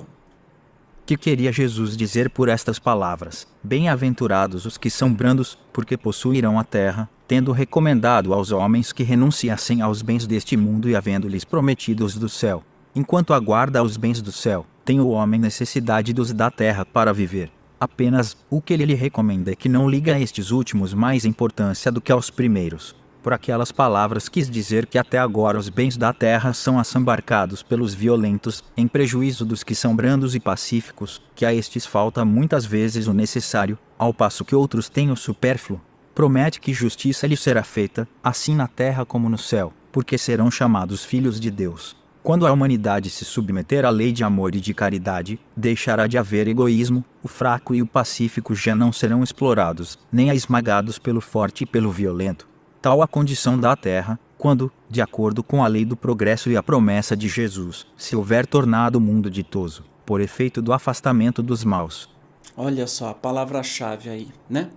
Que 1.05 1.17
queria 1.17 1.51
Jesus 1.51 1.97
dizer 1.97 2.29
por 2.29 2.47
estas 2.47 2.79
palavras? 2.79 3.45
Bem-aventurados 3.61 4.65
os 4.65 4.77
que 4.77 4.89
são 4.89 5.13
brandos, 5.13 5.59
porque 5.73 5.97
possuirão 5.97 6.57
a 6.57 6.63
terra, 6.63 7.09
tendo 7.27 7.51
recomendado 7.51 8.33
aos 8.33 8.53
homens 8.53 8.93
que 8.93 9.03
renunciassem 9.03 9.81
aos 9.81 10.01
bens 10.01 10.25
deste 10.25 10.55
mundo 10.55 10.89
e 10.89 10.95
havendo-lhes 10.95 11.43
prometido 11.43 12.05
os 12.05 12.15
do 12.15 12.29
céu. 12.29 12.63
Enquanto 12.95 13.33
aguarda 13.33 13.83
os 13.83 13.97
bens 13.97 14.21
do 14.21 14.31
céu, 14.31 14.65
tem 14.85 15.01
o 15.01 15.09
homem 15.09 15.41
necessidade 15.41 16.13
dos 16.13 16.31
da 16.31 16.49
terra 16.49 16.85
para 16.85 17.11
viver. 17.11 17.51
Apenas, 17.77 18.37
o 18.49 18.61
que 18.61 18.73
ele 18.73 18.85
lhe 18.85 18.93
recomenda 18.93 19.51
é 19.51 19.55
que 19.55 19.67
não 19.67 19.89
liga 19.89 20.15
a 20.15 20.19
estes 20.21 20.51
últimos 20.51 20.93
mais 20.93 21.25
importância 21.25 21.91
do 21.91 21.99
que 21.99 22.13
aos 22.13 22.29
primeiros 22.29 22.95
por 23.23 23.33
aquelas 23.33 23.71
palavras 23.71 24.27
quis 24.27 24.49
dizer 24.49 24.85
que 24.85 24.97
até 24.97 25.17
agora 25.17 25.57
os 25.57 25.69
bens 25.69 25.95
da 25.95 26.11
terra 26.11 26.51
são 26.51 26.77
assambarcados 26.77 27.63
pelos 27.63 27.93
violentos, 27.93 28.61
em 28.75 28.85
prejuízo 28.85 29.45
dos 29.45 29.63
que 29.63 29.73
são 29.73 29.95
brandos 29.95 30.35
e 30.35 30.39
pacíficos, 30.41 31.21
que 31.33 31.45
a 31.45 31.53
estes 31.53 31.85
falta 31.85 32.25
muitas 32.25 32.65
vezes 32.65 33.07
o 33.07 33.13
necessário, 33.13 33.79
ao 33.97 34.13
passo 34.13 34.43
que 34.43 34.53
outros 34.53 34.89
têm 34.89 35.09
o 35.09 35.15
supérfluo. 35.15 35.79
Promete 36.13 36.59
que 36.59 36.73
justiça 36.73 37.25
lhes 37.25 37.39
será 37.39 37.63
feita, 37.63 38.07
assim 38.21 38.53
na 38.53 38.67
terra 38.67 39.05
como 39.05 39.29
no 39.29 39.37
céu, 39.37 39.71
porque 39.91 40.17
serão 40.17 40.51
chamados 40.51 41.05
filhos 41.05 41.39
de 41.39 41.49
Deus. 41.49 41.95
Quando 42.21 42.45
a 42.45 42.51
humanidade 42.51 43.09
se 43.09 43.25
submeter 43.25 43.85
à 43.85 43.89
lei 43.89 44.11
de 44.11 44.23
amor 44.23 44.55
e 44.55 44.61
de 44.61 44.73
caridade, 44.73 45.39
deixará 45.55 46.07
de 46.07 46.17
haver 46.17 46.47
egoísmo, 46.47 47.03
o 47.21 47.27
fraco 47.27 47.73
e 47.73 47.81
o 47.81 47.87
pacífico 47.87 48.53
já 48.53 48.75
não 48.75 48.93
serão 48.93 49.23
explorados, 49.23 49.97
nem 50.11 50.29
esmagados 50.29 50.99
pelo 50.99 51.19
forte 51.19 51.63
e 51.63 51.67
pelo 51.67 51.91
violento 51.91 52.52
tal 52.83 53.01
a 53.01 53.07
condição 53.07 53.57
da 53.57 53.77
terra, 53.77 54.19
quando, 54.37 54.69
de 54.89 55.01
acordo 55.01 55.41
com 55.41 55.63
a 55.63 55.67
lei 55.67 55.85
do 55.85 55.95
progresso 55.95 56.51
e 56.51 56.57
a 56.57 56.61
promessa 56.61 57.15
de 57.15 57.29
Jesus, 57.29 57.87
se 57.95 58.13
houver 58.13 58.45
tornado 58.45 58.97
o 58.97 59.01
mundo 59.01 59.31
ditoso, 59.31 59.85
por 60.05 60.19
efeito 60.19 60.61
do 60.61 60.73
afastamento 60.73 61.41
dos 61.41 61.63
maus. 61.63 62.09
Olha 62.57 62.85
só 62.85 63.11
a 63.11 63.13
palavra-chave 63.13 64.09
aí, 64.09 64.27
né? 64.49 64.69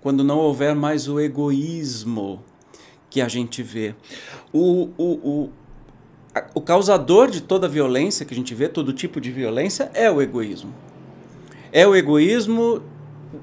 Quando 0.00 0.24
não 0.24 0.38
houver 0.38 0.74
mais 0.74 1.06
o 1.06 1.20
egoísmo 1.20 2.42
que 3.10 3.20
a 3.20 3.28
gente 3.28 3.62
vê. 3.62 3.94
O, 4.54 4.88
o, 4.96 5.04
o, 5.04 5.50
o 6.54 6.60
causador 6.62 7.30
de 7.30 7.42
toda 7.42 7.68
violência 7.68 8.24
que 8.24 8.32
a 8.32 8.36
gente 8.36 8.54
vê, 8.54 8.68
todo 8.68 8.90
tipo 8.90 9.20
de 9.20 9.30
violência, 9.30 9.90
é 9.92 10.10
o 10.10 10.22
egoísmo. 10.22 10.72
É 11.70 11.86
o 11.86 11.94
egoísmo 11.94 12.82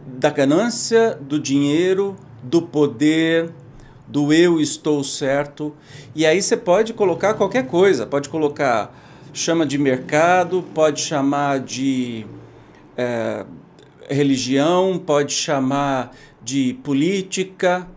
da 0.08 0.32
ganância, 0.32 1.14
do 1.22 1.40
dinheiro, 1.40 2.16
do 2.42 2.64
poder, 2.64 3.54
do 4.08 4.32
eu 4.32 4.60
estou 4.60 5.04
certo. 5.04 5.76
E 6.16 6.26
aí 6.26 6.42
você 6.42 6.56
pode 6.56 6.94
colocar 6.94 7.34
qualquer 7.34 7.68
coisa, 7.68 8.06
pode 8.06 8.30
colocar, 8.30 8.96
chama 9.34 9.66
de 9.66 9.78
mercado, 9.78 10.64
pode 10.74 11.02
chamar 11.02 11.60
de 11.60 12.26
é, 12.96 13.46
religião, 14.10 14.98
pode 14.98 15.34
chamar 15.34 16.16
de 16.42 16.76
política, 16.84 17.88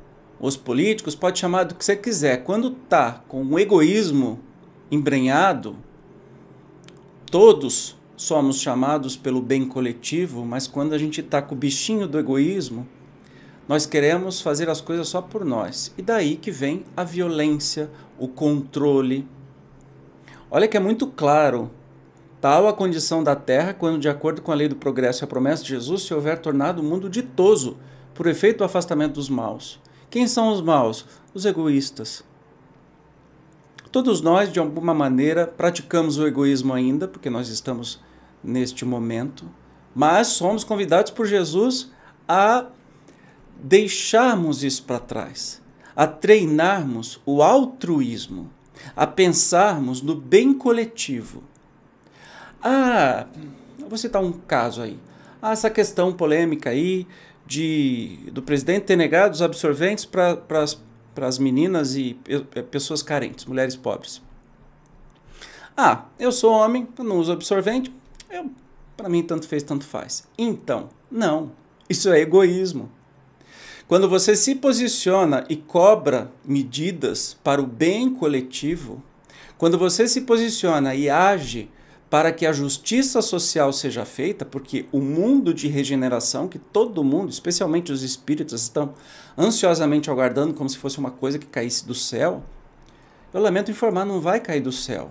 os 0.41 0.57
políticos, 0.57 1.15
pode 1.15 1.39
chamar 1.39 1.65
do 1.65 1.75
que 1.75 1.85
você 1.85 1.95
quiser. 1.95 2.43
Quando 2.45 2.71
tá 2.71 3.23
com 3.29 3.45
o 3.45 3.59
egoísmo 3.59 4.41
embrenhado, 4.91 5.77
todos 7.31 7.97
somos 8.17 8.61
chamados 8.61 9.17
pelo 9.17 9.41
bem 9.41 9.65
coletivo, 9.65 10.45
mas 10.45 10.67
quando 10.67 10.95
a 10.95 10.99
gente 10.99 11.21
está 11.21 11.41
com 11.41 11.55
o 11.55 11.59
bichinho 11.59 12.09
do 12.09 12.19
egoísmo, 12.19 12.87
nós 13.71 13.87
queremos 13.87 14.41
fazer 14.41 14.69
as 14.69 14.81
coisas 14.81 15.07
só 15.07 15.23
por 15.23 15.45
nós. 15.45 15.95
E 15.97 16.03
daí 16.03 16.35
que 16.35 16.51
vem 16.51 16.85
a 16.97 17.05
violência, 17.05 17.89
o 18.19 18.27
controle. 18.27 19.29
Olha 20.51 20.67
que 20.67 20.77
é 20.77 20.81
muito 20.81 21.07
claro. 21.07 21.71
Tal 22.41 22.67
a 22.67 22.73
condição 22.73 23.23
da 23.23 23.37
terra 23.37 23.73
quando, 23.73 24.01
de 24.01 24.09
acordo 24.09 24.43
com 24.43 24.51
a 24.51 24.57
lei 24.57 24.67
do 24.67 24.75
progresso 24.75 25.23
e 25.23 25.25
a 25.25 25.29
promessa 25.29 25.63
de 25.63 25.69
Jesus, 25.69 26.03
se 26.03 26.13
houver 26.13 26.41
tornado 26.41 26.83
o 26.83 26.85
mundo 26.85 27.09
ditoso 27.09 27.77
por 28.13 28.27
efeito 28.27 28.59
do 28.59 28.65
afastamento 28.65 29.13
dos 29.13 29.29
maus. 29.29 29.81
Quem 30.11 30.27
são 30.27 30.53
os 30.53 30.61
maus? 30.61 31.07
Os 31.33 31.45
egoístas. 31.45 32.25
Todos 33.93 34.21
nós, 34.21 34.53
de 34.53 34.59
alguma 34.59 34.93
maneira, 34.93 35.47
praticamos 35.47 36.19
o 36.19 36.27
egoísmo 36.27 36.75
ainda, 36.75 37.07
porque 37.07 37.31
nós 37.31 37.49
estamos 37.49 38.01
neste 38.43 38.85
momento, 38.85 39.49
mas 39.95 40.27
somos 40.27 40.65
convidados 40.65 41.13
por 41.13 41.25
Jesus 41.25 41.93
a 42.27 42.67
deixarmos 43.63 44.65
isso 44.65 44.85
para 44.85 44.99
trás, 44.99 45.63
a 45.95 46.07
treinarmos 46.07 47.21
o 47.27 47.43
altruísmo, 47.43 48.51
a 48.97 49.07
pensarmos 49.07 50.03
no 50.03 50.15
bem 50.15 50.55
coletivo. 50.55 51.43
Ah, 52.63 53.27
vou 53.79 53.99
citar 53.99 54.23
um 54.23 54.33
caso 54.33 54.83
aí. 54.83 54.99
Ah, 55.41 55.53
essa 55.53 55.71
questão 55.71 56.13
polêmica 56.13 56.71
aí 56.71 57.07
de 57.47 58.19
do 58.33 58.43
presidente 58.43 58.85
ter 58.85 58.97
negado 58.97 59.35
os 59.35 59.43
absorventes 59.43 60.05
para 60.05 60.39
as 61.27 61.39
meninas 61.39 61.97
e 61.97 62.15
pessoas 62.71 63.03
carentes, 63.03 63.45
mulheres 63.45 63.77
pobres. 63.77 64.23
Ah, 65.77 66.05
eu 66.19 66.31
sou 66.31 66.53
homem, 66.53 66.87
não 66.99 67.19
uso 67.19 67.33
absorvente, 67.33 67.93
para 68.97 69.09
mim 69.09 69.23
tanto 69.23 69.49
fez, 69.49 69.63
tanto 69.63 69.85
faz. 69.85 70.29
Então, 70.37 70.91
não, 71.11 71.53
isso 71.89 72.11
é 72.11 72.21
egoísmo. 72.21 72.91
Quando 73.91 74.09
você 74.09 74.37
se 74.37 74.55
posiciona 74.55 75.45
e 75.49 75.57
cobra 75.57 76.31
medidas 76.45 77.37
para 77.43 77.61
o 77.61 77.67
bem 77.67 78.15
coletivo, 78.15 79.03
quando 79.59 79.77
você 79.77 80.07
se 80.07 80.21
posiciona 80.21 80.95
e 80.95 81.11
age 81.11 81.69
para 82.09 82.31
que 82.31 82.47
a 82.47 82.53
justiça 82.53 83.21
social 83.21 83.73
seja 83.73 84.05
feita, 84.05 84.45
porque 84.45 84.87
o 84.93 85.01
mundo 85.01 85.53
de 85.53 85.67
regeneração, 85.67 86.47
que 86.47 86.57
todo 86.57 87.03
mundo, 87.03 87.31
especialmente 87.31 87.91
os 87.91 88.05
espíritos, 88.05 88.63
estão 88.63 88.95
ansiosamente 89.37 90.09
aguardando 90.09 90.55
como 90.55 90.71
se 90.71 90.79
fosse 90.79 91.01
uma 91.01 91.11
coisa 91.11 91.37
que 91.37 91.47
caísse 91.47 91.85
do 91.85 91.93
céu, 91.93 92.45
eu 93.35 93.41
lamento 93.41 93.73
informar, 93.73 94.05
não 94.05 94.21
vai 94.21 94.39
cair 94.39 94.61
do 94.61 94.71
céu. 94.71 95.11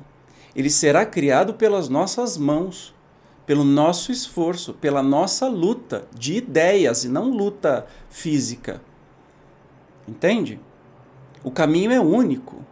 Ele 0.56 0.70
será 0.70 1.06
criado 1.06 1.54
pelas 1.54 1.90
nossas 1.90 2.38
mãos 2.38 2.96
pelo 3.50 3.64
nosso 3.64 4.12
esforço, 4.12 4.76
pela 4.76 5.02
nossa 5.02 5.48
luta 5.48 6.08
de 6.16 6.36
ideias 6.36 7.04
e 7.04 7.10
não 7.10 7.32
luta 7.32 7.88
física. 8.08 8.80
Entende? 10.08 10.60
O 11.44 11.50
caminho 11.50 11.92
é 11.92 12.00
único. 12.00 12.64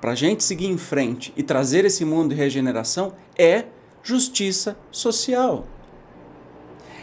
Para 0.00 0.12
a 0.12 0.14
gente 0.14 0.42
seguir 0.42 0.68
em 0.68 0.78
frente 0.78 1.30
e 1.36 1.42
trazer 1.42 1.84
esse 1.84 2.06
mundo 2.06 2.30
de 2.30 2.36
regeneração 2.36 3.12
é 3.36 3.66
justiça 4.02 4.78
social. 4.90 5.66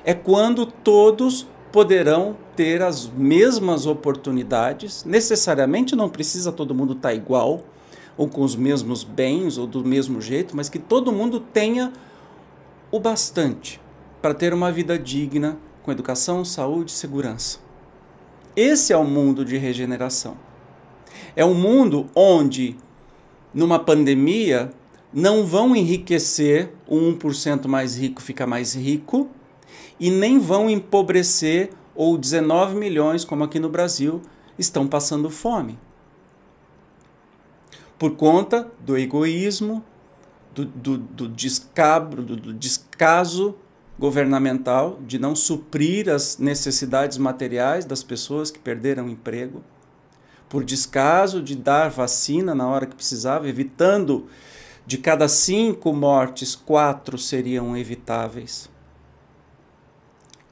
É 0.04 0.16
quando 0.16 0.66
todos 0.66 1.46
poderão 1.72 2.36
ter 2.56 2.82
as 2.82 3.06
mesmas 3.08 3.86
oportunidades, 3.86 5.04
necessariamente 5.04 5.96
não 5.96 6.10
precisa 6.10 6.52
todo 6.52 6.74
mundo 6.74 6.94
estar 6.94 7.10
tá 7.10 7.14
igual, 7.14 7.62
ou 8.18 8.28
com 8.28 8.42
os 8.42 8.56
mesmos 8.56 9.04
bens, 9.04 9.60
ou 9.60 9.68
do 9.68 9.86
mesmo 9.86 10.20
jeito, 10.20 10.56
mas 10.56 10.70
que 10.70 10.80
todo 10.80 11.12
mundo 11.12 11.40
tenha 11.40 11.94
o 12.96 13.00
bastante 13.00 13.82
para 14.22 14.34
ter 14.34 14.54
uma 14.54 14.72
vida 14.72 14.98
digna 14.98 15.58
com 15.84 15.92
educação, 15.92 16.46
saúde 16.46 16.92
e 16.92 16.94
segurança. 16.94 17.60
Esse 18.56 18.94
é 18.94 18.98
o 18.98 19.04
mundo 19.04 19.44
de 19.44 19.58
regeneração. 19.58 20.38
É 21.36 21.44
um 21.44 21.54
mundo 21.54 22.10
onde, 22.16 22.78
numa 23.54 23.78
pandemia, 23.78 24.72
não 25.12 25.46
vão 25.46 25.76
enriquecer 25.76 26.72
o 26.88 26.96
1% 26.96 27.68
mais 27.68 27.98
rico 27.98 28.22
fica 28.22 28.48
mais 28.48 28.74
rico 28.74 29.30
e 30.00 30.10
nem 30.10 30.40
vão 30.40 30.70
empobrecer 30.70 31.72
ou 31.94 32.18
19 32.18 32.76
milhões, 32.76 33.26
como 33.26 33.44
aqui 33.44 33.60
no 33.60 33.68
Brasil, 33.68 34.22
estão 34.58 34.88
passando 34.88 35.30
fome. 35.30 35.78
Por 38.00 38.12
conta 38.16 38.72
do 38.80 38.98
egoísmo, 38.98 39.84
do, 40.56 40.66
do, 40.66 40.98
do 40.98 41.28
descabro, 41.28 42.24
do, 42.24 42.36
do 42.38 42.54
descaso 42.54 43.56
governamental 44.00 45.00
de 45.06 45.20
não 45.20 45.36
suprir 45.36 46.10
as 46.10 46.38
necessidades 46.38 47.18
materiais 47.18 47.86
das 47.86 48.02
pessoas 48.02 48.50
que 48.50 48.60
perderam 48.60 49.06
o 49.06 49.10
emprego, 49.10 49.64
por 50.50 50.64
descaso 50.64 51.42
de 51.42 51.56
dar 51.56 51.90
vacina 51.90 52.56
na 52.56 52.68
hora 52.68 52.86
que 52.86 52.96
precisava, 52.96 53.48
evitando 53.48 54.28
de 54.86 54.98
cada 54.98 55.28
cinco 55.28 55.94
mortes, 55.94 56.56
quatro 56.56 57.18
seriam 57.18 57.76
evitáveis. 57.76 58.70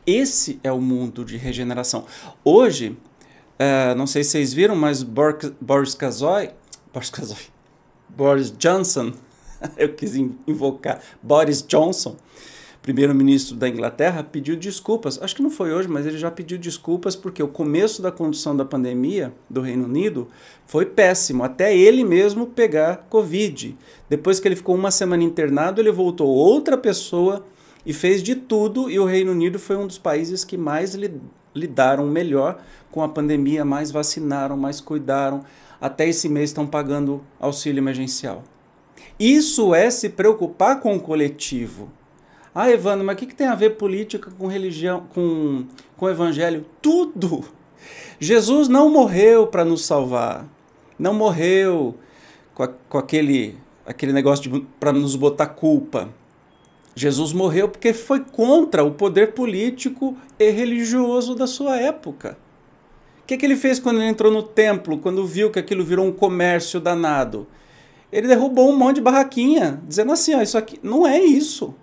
Esse 0.05 0.59
é 0.63 0.71
o 0.71 0.81
mundo 0.81 1.23
de 1.23 1.37
regeneração. 1.37 2.05
Hoje, 2.43 2.89
uh, 2.89 3.95
não 3.95 4.05
sei 4.07 4.23
se 4.23 4.31
vocês 4.31 4.53
viram, 4.53 4.75
mas 4.75 5.01
Boris 5.03 5.95
Kazoy, 5.95 6.49
Boris 6.91 7.09
Kazoy, 7.09 7.53
Boris 8.09 8.51
Johnson 8.57 9.13
eu 9.77 9.93
quis 9.93 10.15
invocar 10.15 10.99
Boris 11.21 11.61
Johnson, 11.61 12.15
primeiro-ministro 12.83 13.55
da 13.55 13.69
Inglaterra 13.69 14.23
pediu 14.23 14.57
desculpas. 14.57 15.17
Acho 15.21 15.37
que 15.37 15.41
não 15.41 15.49
foi 15.49 15.73
hoje, 15.73 15.87
mas 15.87 16.05
ele 16.05 16.17
já 16.17 16.29
pediu 16.29 16.57
desculpas 16.57 17.15
porque 17.15 17.41
o 17.41 17.47
começo 17.47 18.01
da 18.01 18.11
condução 18.11 18.55
da 18.55 18.65
pandemia 18.65 19.33
do 19.49 19.61
Reino 19.61 19.85
Unido 19.85 20.27
foi 20.67 20.85
péssimo, 20.85 21.43
até 21.43 21.75
ele 21.75 22.03
mesmo 22.03 22.45
pegar 22.45 23.07
Covid. 23.09 23.77
Depois 24.09 24.39
que 24.39 24.47
ele 24.47 24.57
ficou 24.57 24.75
uma 24.75 24.91
semana 24.91 25.23
internado, 25.23 25.81
ele 25.81 25.91
voltou 25.91 26.27
outra 26.27 26.77
pessoa 26.77 27.45
e 27.85 27.93
fez 27.93 28.21
de 28.21 28.35
tudo, 28.35 28.89
e 28.89 28.99
o 28.99 29.05
Reino 29.05 29.31
Unido 29.31 29.57
foi 29.57 29.75
um 29.77 29.87
dos 29.87 29.97
países 29.97 30.43
que 30.43 30.57
mais 30.57 30.93
lidaram 31.55 32.05
melhor 32.07 32.61
com 32.91 33.01
a 33.01 33.09
pandemia, 33.09 33.65
mais 33.65 33.91
vacinaram, 33.91 34.55
mais 34.57 34.79
cuidaram. 34.79 35.43
Até 35.79 36.07
esse 36.07 36.29
mês 36.29 36.49
estão 36.49 36.65
pagando 36.65 37.21
auxílio 37.39 37.79
emergencial. 37.79 38.43
Isso 39.19 39.73
é 39.73 39.89
se 39.89 40.09
preocupar 40.09 40.79
com 40.79 40.95
o 40.95 40.99
coletivo. 40.99 41.91
Ah, 42.53 42.69
Evandro, 42.69 43.05
mas 43.05 43.15
o 43.15 43.17
que, 43.17 43.27
que 43.27 43.35
tem 43.35 43.47
a 43.47 43.55
ver 43.55 43.71
política 43.71 44.31
com 44.37 44.47
religião, 44.47 45.07
com, 45.13 45.65
com 45.97 46.09
evangelho? 46.09 46.65
Tudo! 46.81 47.43
Jesus 48.19 48.67
não 48.67 48.89
morreu 48.89 49.47
para 49.47 49.65
nos 49.65 49.85
salvar. 49.85 50.47
Não 50.97 51.13
morreu 51.13 51.95
com, 52.53 52.63
a, 52.63 52.67
com 52.67 52.97
aquele, 52.97 53.57
aquele 53.85 54.13
negócio 54.13 54.65
para 54.79 54.93
nos 54.93 55.15
botar 55.15 55.47
culpa. 55.47 56.09
Jesus 56.95 57.33
morreu 57.33 57.67
porque 57.67 57.91
foi 57.91 58.19
contra 58.19 58.83
o 58.83 58.91
poder 58.91 59.33
político 59.33 60.15
e 60.37 60.51
religioso 60.51 61.33
da 61.33 61.47
sua 61.47 61.77
época. 61.77 62.37
O 63.23 63.25
que, 63.25 63.37
que 63.37 63.45
ele 63.45 63.55
fez 63.55 63.79
quando 63.79 63.97
ele 63.97 64.09
entrou 64.09 64.31
no 64.31 64.43
templo, 64.43 64.99
quando 64.99 65.25
viu 65.25 65.49
que 65.49 65.57
aquilo 65.57 65.83
virou 65.83 66.05
um 66.05 66.11
comércio 66.11 66.79
danado? 66.79 67.47
Ele 68.13 68.27
derrubou 68.27 68.69
um 68.69 68.77
monte 68.77 68.97
de 68.97 69.01
barraquinha, 69.01 69.81
dizendo 69.87 70.11
assim: 70.11 70.35
ó, 70.35 70.41
isso 70.43 70.55
aqui 70.55 70.79
não 70.83 71.05
é 71.07 71.19
isso. 71.19 71.73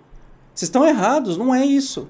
Vocês 0.55 0.69
estão 0.69 0.87
errados, 0.87 1.35
não 1.35 1.53
é 1.53 1.65
isso. 1.65 2.07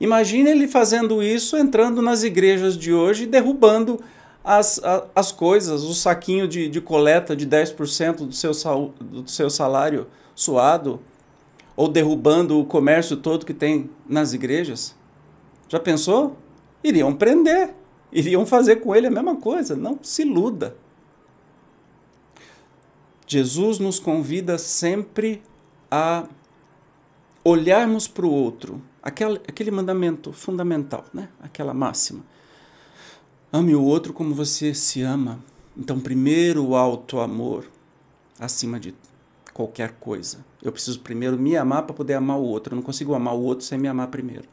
Imagine 0.00 0.48
ele 0.48 0.66
fazendo 0.66 1.22
isso, 1.22 1.54
entrando 1.58 2.00
nas 2.00 2.22
igrejas 2.22 2.74
de 2.74 2.90
hoje 2.90 3.24
e 3.24 3.26
derrubando 3.26 4.00
as, 4.42 4.80
as 5.14 5.30
coisas, 5.30 5.82
o 5.82 5.92
saquinho 5.92 6.48
de, 6.48 6.68
de 6.68 6.80
coleta 6.80 7.36
de 7.36 7.46
10% 7.46 8.26
do 8.26 8.32
seu, 8.32 8.54
sal, 8.54 8.94
do 8.98 9.28
seu 9.30 9.50
salário 9.50 10.06
suado, 10.34 10.98
ou 11.76 11.88
derrubando 11.88 12.58
o 12.58 12.64
comércio 12.64 13.18
todo 13.18 13.44
que 13.44 13.54
tem 13.54 13.90
nas 14.08 14.32
igrejas. 14.32 14.96
Já 15.68 15.78
pensou? 15.78 16.38
Iriam 16.82 17.14
prender, 17.14 17.74
iriam 18.10 18.46
fazer 18.46 18.76
com 18.76 18.96
ele 18.96 19.06
a 19.06 19.10
mesma 19.10 19.36
coisa. 19.36 19.76
Não 19.76 19.98
se 20.02 20.22
iluda. 20.22 20.76
Jesus 23.32 23.78
nos 23.78 23.98
convida 23.98 24.58
sempre 24.58 25.42
a 25.90 26.28
olharmos 27.42 28.06
para 28.06 28.26
o 28.26 28.30
outro, 28.30 28.82
aquele, 29.02 29.40
aquele 29.48 29.70
mandamento 29.70 30.34
fundamental, 30.34 31.06
né? 31.14 31.30
aquela 31.40 31.72
máxima. 31.72 32.22
Ame 33.50 33.74
o 33.74 33.82
outro 33.82 34.12
como 34.12 34.34
você 34.34 34.74
se 34.74 35.00
ama. 35.00 35.42
Então, 35.74 35.98
primeiro 35.98 36.62
o 36.62 36.76
alto 36.76 37.20
amor, 37.20 37.70
acima 38.38 38.78
de 38.78 38.94
qualquer 39.54 39.92
coisa. 39.92 40.44
Eu 40.62 40.70
preciso 40.70 41.00
primeiro 41.00 41.38
me 41.38 41.56
amar 41.56 41.84
para 41.84 41.94
poder 41.94 42.14
amar 42.14 42.38
o 42.38 42.44
outro. 42.44 42.74
Eu 42.74 42.76
não 42.76 42.82
consigo 42.82 43.14
amar 43.14 43.34
o 43.34 43.42
outro 43.42 43.64
sem 43.64 43.78
me 43.78 43.88
amar 43.88 44.08
primeiro. 44.08 44.44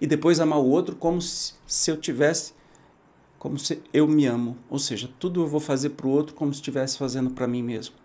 E 0.00 0.06
depois 0.06 0.38
amar 0.38 0.60
o 0.60 0.68
outro 0.68 0.94
como 0.94 1.20
se, 1.20 1.54
se 1.66 1.90
eu 1.90 1.96
tivesse, 1.96 2.54
como 3.36 3.58
se 3.58 3.82
eu 3.92 4.06
me 4.06 4.26
amo. 4.26 4.56
Ou 4.70 4.78
seja, 4.78 5.10
tudo 5.18 5.42
eu 5.42 5.48
vou 5.48 5.58
fazer 5.58 5.90
para 5.90 6.06
o 6.06 6.10
outro 6.10 6.36
como 6.36 6.52
se 6.52 6.60
estivesse 6.60 6.96
fazendo 6.96 7.30
para 7.30 7.48
mim 7.48 7.64
mesmo. 7.64 8.01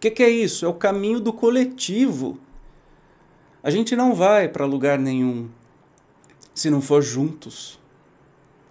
O 0.00 0.02
que, 0.08 0.10
que 0.10 0.22
é 0.22 0.30
isso? 0.30 0.64
É 0.64 0.68
o 0.68 0.72
caminho 0.72 1.20
do 1.20 1.30
coletivo. 1.30 2.38
A 3.62 3.68
gente 3.68 3.94
não 3.94 4.14
vai 4.14 4.48
para 4.48 4.64
lugar 4.64 4.98
nenhum 4.98 5.50
se 6.54 6.70
não 6.70 6.80
for 6.80 7.02
juntos. 7.02 7.78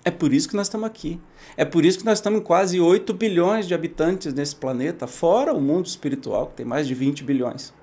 É 0.03 0.09
por 0.09 0.33
isso 0.33 0.49
que 0.49 0.55
nós 0.55 0.65
estamos 0.65 0.87
aqui. 0.87 1.21
É 1.55 1.63
por 1.63 1.85
isso 1.85 1.99
que 1.99 2.05
nós 2.05 2.17
estamos 2.17 2.39
em 2.39 2.43
quase 2.43 2.79
8 2.81 3.13
bilhões 3.13 3.67
de 3.67 3.75
habitantes 3.75 4.33
nesse 4.33 4.55
planeta, 4.55 5.05
fora 5.05 5.53
o 5.53 5.61
mundo 5.61 5.85
espiritual, 5.85 6.47
que 6.47 6.55
tem 6.55 6.65
mais 6.65 6.87
de 6.87 6.95
20 6.95 7.23
bilhões. 7.23 7.75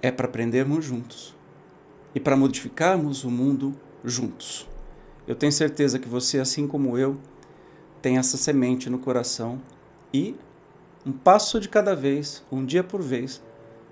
É 0.00 0.10
para 0.10 0.26
aprendermos 0.26 0.82
juntos 0.82 1.36
e 2.14 2.18
para 2.18 2.34
modificarmos 2.34 3.24
o 3.24 3.30
mundo 3.30 3.74
juntos. 4.02 4.66
Eu 5.28 5.34
tenho 5.34 5.52
certeza 5.52 5.98
que 5.98 6.08
você, 6.08 6.38
assim 6.38 6.66
como 6.66 6.96
eu, 6.96 7.20
tem 8.00 8.16
essa 8.16 8.38
semente 8.38 8.88
no 8.88 8.98
coração 8.98 9.60
e 10.14 10.34
um 11.04 11.12
passo 11.12 11.58
de 11.58 11.68
cada 11.68 11.94
vez, 11.94 12.44
um 12.50 12.64
dia 12.64 12.84
por 12.84 13.00
vez, 13.00 13.42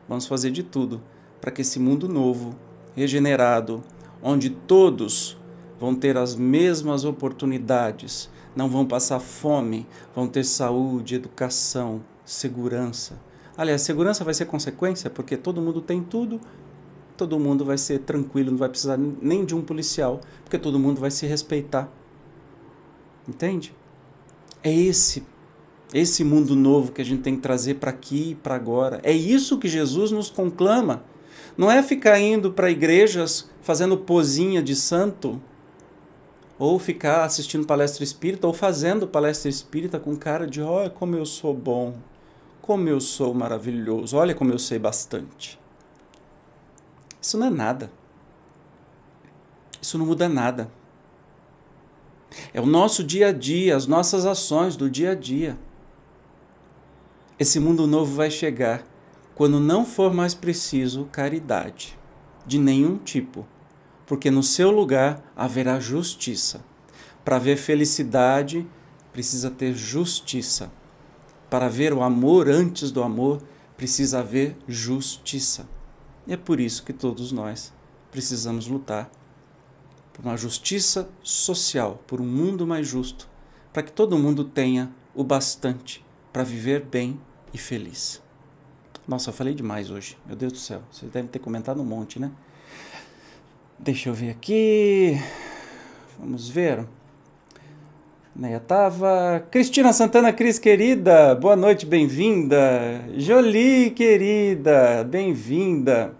Vamos 0.08 0.26
fazer 0.26 0.50
de 0.50 0.62
tudo 0.62 1.02
para 1.38 1.50
que 1.50 1.60
esse 1.60 1.78
mundo 1.78 2.08
novo, 2.08 2.56
regenerado, 2.96 3.82
onde 4.22 4.48
todos 4.48 5.36
vão 5.78 5.94
ter 5.94 6.16
as 6.16 6.34
mesmas 6.34 7.04
oportunidades, 7.04 8.30
não 8.56 8.68
vão 8.68 8.86
passar 8.86 9.20
fome, 9.20 9.86
vão 10.14 10.26
ter 10.26 10.44
saúde, 10.44 11.14
educação, 11.14 12.02
segurança. 12.24 13.20
Aliás, 13.56 13.82
segurança 13.82 14.24
vai 14.24 14.32
ser 14.32 14.46
consequência, 14.46 15.10
porque 15.10 15.36
todo 15.36 15.60
mundo 15.60 15.82
tem 15.82 16.02
tudo, 16.02 16.40
todo 17.16 17.38
mundo 17.38 17.64
vai 17.64 17.76
ser 17.76 18.00
tranquilo, 18.00 18.50
não 18.50 18.58
vai 18.58 18.68
precisar 18.68 18.96
nem 18.96 19.44
de 19.44 19.54
um 19.54 19.62
policial, 19.62 20.20
porque 20.42 20.58
todo 20.58 20.78
mundo 20.78 21.00
vai 21.00 21.10
se 21.10 21.26
respeitar. 21.26 21.88
Entende? 23.28 23.74
É 24.62 24.72
esse 24.72 25.24
esse 25.92 26.22
mundo 26.22 26.54
novo 26.54 26.92
que 26.92 27.00
a 27.00 27.04
gente 27.04 27.22
tem 27.22 27.36
que 27.36 27.42
trazer 27.42 27.74
para 27.74 27.90
aqui 27.90 28.30
e 28.30 28.34
para 28.34 28.54
agora. 28.54 29.00
É 29.02 29.12
isso 29.12 29.58
que 29.58 29.68
Jesus 29.68 30.10
nos 30.10 30.30
conclama. 30.30 31.02
Não 31.56 31.70
é 31.70 31.82
ficar 31.82 32.20
indo 32.20 32.52
para 32.52 32.70
igrejas 32.70 33.50
fazendo 33.62 33.96
pozinha 33.96 34.62
de 34.62 34.76
santo, 34.76 35.40
ou 36.58 36.78
ficar 36.78 37.24
assistindo 37.24 37.66
palestra 37.66 38.04
espírita, 38.04 38.46
ou 38.46 38.52
fazendo 38.52 39.06
palestra 39.06 39.48
espírita 39.48 39.98
com 39.98 40.16
cara 40.16 40.46
de: 40.46 40.60
olha 40.60 40.90
como 40.90 41.16
eu 41.16 41.24
sou 41.24 41.54
bom, 41.54 41.96
como 42.60 42.88
eu 42.88 43.00
sou 43.00 43.32
maravilhoso, 43.32 44.16
olha 44.16 44.34
como 44.34 44.52
eu 44.52 44.58
sei 44.58 44.78
bastante. 44.78 45.58
Isso 47.20 47.36
não 47.38 47.46
é 47.46 47.50
nada. 47.50 47.90
Isso 49.80 49.98
não 49.98 50.06
muda 50.06 50.28
nada. 50.28 50.70
É 52.52 52.60
o 52.60 52.66
nosso 52.66 53.02
dia 53.02 53.28
a 53.28 53.32
dia, 53.32 53.76
as 53.76 53.86
nossas 53.86 54.26
ações 54.26 54.76
do 54.76 54.90
dia 54.90 55.12
a 55.12 55.14
dia. 55.14 55.58
Esse 57.40 57.60
mundo 57.60 57.86
novo 57.86 58.16
vai 58.16 58.32
chegar 58.32 58.84
quando 59.36 59.60
não 59.60 59.86
for 59.86 60.12
mais 60.12 60.34
preciso 60.34 61.04
caridade, 61.04 61.96
de 62.44 62.58
nenhum 62.58 62.98
tipo, 62.98 63.46
porque 64.04 64.28
no 64.28 64.42
seu 64.42 64.72
lugar 64.72 65.22
haverá 65.36 65.78
justiça. 65.78 66.64
Para 67.24 67.38
ver 67.38 67.56
felicidade, 67.56 68.66
precisa 69.12 69.52
ter 69.52 69.72
justiça. 69.72 70.72
Para 71.48 71.68
ver 71.68 71.92
o 71.92 72.02
amor 72.02 72.48
antes 72.48 72.90
do 72.90 73.04
amor, 73.04 73.40
precisa 73.76 74.18
haver 74.18 74.56
justiça. 74.66 75.68
E 76.26 76.32
é 76.32 76.36
por 76.36 76.58
isso 76.58 76.82
que 76.82 76.92
todos 76.92 77.30
nós 77.30 77.72
precisamos 78.10 78.66
lutar 78.66 79.08
por 80.12 80.24
uma 80.24 80.36
justiça 80.36 81.08
social, 81.22 82.02
por 82.04 82.20
um 82.20 82.26
mundo 82.26 82.66
mais 82.66 82.88
justo, 82.88 83.28
para 83.72 83.84
que 83.84 83.92
todo 83.92 84.18
mundo 84.18 84.42
tenha 84.42 84.90
o 85.14 85.22
bastante 85.22 86.04
para 86.32 86.42
viver 86.42 86.84
bem 86.84 87.20
e 87.52 87.58
feliz. 87.58 88.22
Nossa, 89.06 89.30
eu 89.30 89.34
falei 89.34 89.54
demais 89.54 89.90
hoje. 89.90 90.16
Meu 90.26 90.36
Deus 90.36 90.52
do 90.52 90.58
céu. 90.58 90.82
Vocês 90.90 91.10
devem 91.10 91.28
ter 91.28 91.38
comentado 91.38 91.80
um 91.80 91.84
monte, 91.84 92.20
né? 92.20 92.30
Deixa 93.78 94.08
eu 94.08 94.14
ver 94.14 94.30
aqui. 94.30 95.18
Vamos 96.18 96.48
ver. 96.48 96.84
Neia 98.36 98.60
tava. 98.60 99.44
Cristina 99.50 99.92
Santana 99.92 100.32
Cris, 100.32 100.58
querida. 100.58 101.34
Boa 101.34 101.56
noite, 101.56 101.86
bem-vinda. 101.86 103.04
Jolie, 103.16 103.90
querida. 103.90 105.02
Bem-vinda. 105.04 106.14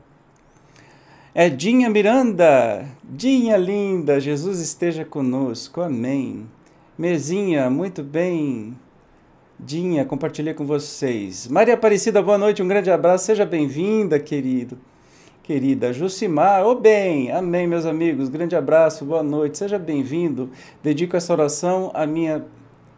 Edinha 1.34 1.90
Miranda. 1.90 2.88
Dinha 3.04 3.56
linda. 3.56 4.18
Jesus 4.18 4.60
esteja 4.60 5.04
conosco. 5.04 5.80
Amém. 5.80 6.48
Mezinha, 6.96 7.68
muito 7.68 8.02
bem. 8.02 8.76
Dinha, 9.60 10.04
compartilhei 10.04 10.54
com 10.54 10.64
vocês. 10.64 11.48
Maria 11.48 11.74
Aparecida, 11.74 12.22
boa 12.22 12.38
noite, 12.38 12.62
um 12.62 12.68
grande 12.68 12.92
abraço, 12.92 13.24
seja 13.24 13.44
bem-vinda, 13.44 14.16
querido. 14.20 14.78
Querida 15.42 15.92
Jucimar, 15.92 16.64
ô 16.64 16.70
oh 16.70 16.74
bem, 16.76 17.32
amém, 17.32 17.66
meus 17.66 17.84
amigos, 17.84 18.28
grande 18.28 18.54
abraço, 18.54 19.04
boa 19.04 19.20
noite, 19.20 19.58
seja 19.58 19.76
bem-vindo. 19.76 20.48
Dedico 20.80 21.16
essa 21.16 21.32
oração 21.32 21.90
à 21.92 22.06
minha 22.06 22.46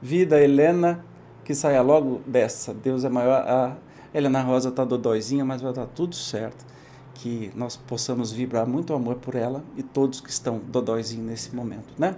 vida, 0.03 0.39
Helena, 0.39 1.03
que 1.47 1.55
saia 1.55 1.81
logo 1.81 2.21
dessa. 2.27 2.75
Deus 2.75 3.05
é 3.05 3.09
maior. 3.09 3.43
A 3.49 3.77
Helena 4.13 4.43
Rosa 4.43 4.71
tá 4.71 4.85
dodóizinha, 4.85 5.47
mas 5.47 5.63
vai 5.63 5.73
dar 5.73 5.87
tudo 5.87 6.15
certo. 6.15 6.67
Que 7.15 7.51
nós 7.55 7.75
possamos 7.75 8.31
vibrar 8.33 8.67
muito 8.67 8.93
amor 8.93 9.15
por 9.15 9.35
ela 9.35 9.65
e 9.79 9.83
todos 9.83 10.21
que 10.21 10.29
estão 10.29 10.59
dodóizinhos 10.59 11.27
nesse 11.27 11.57
momento, 11.57 11.95
né? 11.99 12.17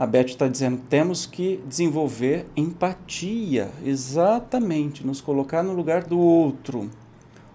A 0.00 0.06
Beth 0.06 0.28
está 0.28 0.48
dizendo 0.48 0.80
temos 0.88 1.26
que 1.26 1.62
desenvolver 1.66 2.46
empatia, 2.56 3.68
exatamente, 3.84 5.06
nos 5.06 5.20
colocar 5.20 5.62
no 5.62 5.74
lugar 5.74 6.04
do 6.04 6.18
outro. 6.18 6.88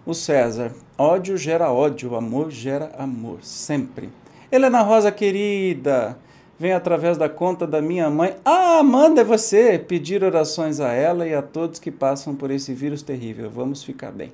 O 0.05 0.13
César, 0.13 0.71
ódio 0.95 1.37
gera 1.37 1.71
ódio, 1.71 2.15
amor 2.15 2.51
gera 2.51 2.91
amor, 2.99 3.39
sempre. 3.41 4.11
Helena 4.51 4.83
Rosa 4.83 5.11
querida, 5.11 6.19
vem 6.59 6.71
através 6.71 7.17
da 7.17 7.27
conta 7.27 7.65
da 7.65 7.81
minha 7.81 8.11
mãe. 8.11 8.35
Ah, 8.45 8.77
Amanda, 8.77 9.21
é 9.21 9.23
você! 9.23 9.79
Pedir 9.79 10.23
orações 10.23 10.79
a 10.79 10.91
ela 10.91 11.27
e 11.27 11.33
a 11.33 11.41
todos 11.41 11.79
que 11.79 11.89
passam 11.89 12.35
por 12.35 12.51
esse 12.51 12.75
vírus 12.75 13.01
terrível. 13.01 13.49
Vamos 13.49 13.83
ficar 13.83 14.11
bem. 14.11 14.31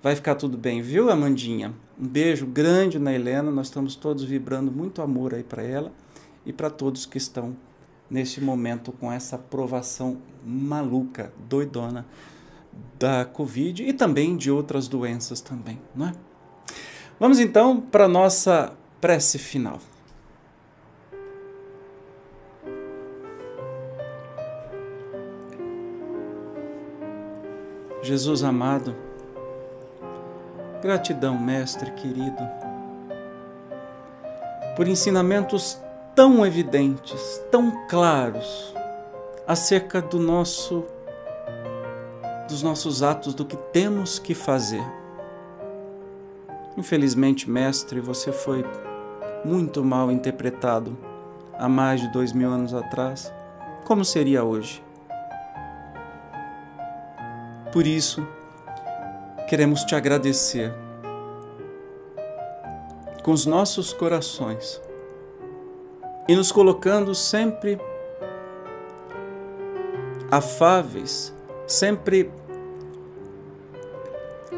Vai 0.00 0.14
ficar 0.14 0.36
tudo 0.36 0.56
bem, 0.56 0.80
viu, 0.80 1.10
Amandinha? 1.10 1.74
Um 2.00 2.06
beijo 2.06 2.46
grande 2.46 3.00
na 3.00 3.12
Helena. 3.12 3.50
Nós 3.50 3.66
estamos 3.66 3.96
todos 3.96 4.22
vibrando 4.22 4.70
muito 4.70 5.02
amor 5.02 5.34
aí 5.34 5.42
para 5.42 5.64
ela 5.64 5.90
e 6.48 6.52
para 6.52 6.70
todos 6.70 7.04
que 7.04 7.18
estão 7.18 7.54
neste 8.10 8.40
momento 8.40 8.90
com 8.90 9.12
essa 9.12 9.36
aprovação 9.36 10.16
maluca, 10.42 11.30
doidona 11.46 12.06
da 12.98 13.26
Covid 13.26 13.82
e 13.82 13.92
também 13.92 14.34
de 14.34 14.50
outras 14.50 14.88
doenças 14.88 15.42
também, 15.42 15.78
não 15.94 16.08
é? 16.08 16.12
Vamos 17.20 17.38
então 17.38 17.78
para 17.78 18.06
a 18.06 18.08
nossa 18.08 18.72
prece 18.98 19.38
final. 19.38 19.78
Jesus 28.00 28.42
amado, 28.42 28.96
Gratidão, 30.80 31.38
Mestre 31.38 31.90
querido, 31.90 32.48
por 34.74 34.88
ensinamentos 34.88 35.78
tão 36.18 36.44
evidentes, 36.44 37.40
tão 37.48 37.86
claros 37.86 38.74
acerca 39.46 40.02
do 40.02 40.18
nosso 40.18 40.84
dos 42.48 42.60
nossos 42.60 43.04
atos, 43.04 43.34
do 43.34 43.44
que 43.44 43.56
temos 43.56 44.18
que 44.18 44.34
fazer. 44.34 44.82
Infelizmente, 46.76 47.48
mestre, 47.48 48.00
você 48.00 48.32
foi 48.32 48.64
muito 49.44 49.84
mal 49.84 50.10
interpretado 50.10 50.98
há 51.56 51.68
mais 51.68 52.00
de 52.00 52.08
dois 52.08 52.32
mil 52.32 52.50
anos 52.50 52.74
atrás. 52.74 53.32
Como 53.84 54.04
seria 54.04 54.42
hoje? 54.42 54.82
Por 57.72 57.86
isso, 57.86 58.26
queremos 59.48 59.84
te 59.84 59.94
agradecer 59.94 60.74
com 63.22 63.30
os 63.30 63.46
nossos 63.46 63.92
corações 63.92 64.80
e 66.28 66.36
nos 66.36 66.52
colocando 66.52 67.14
sempre 67.14 67.80
afáveis, 70.30 71.34
sempre 71.66 72.30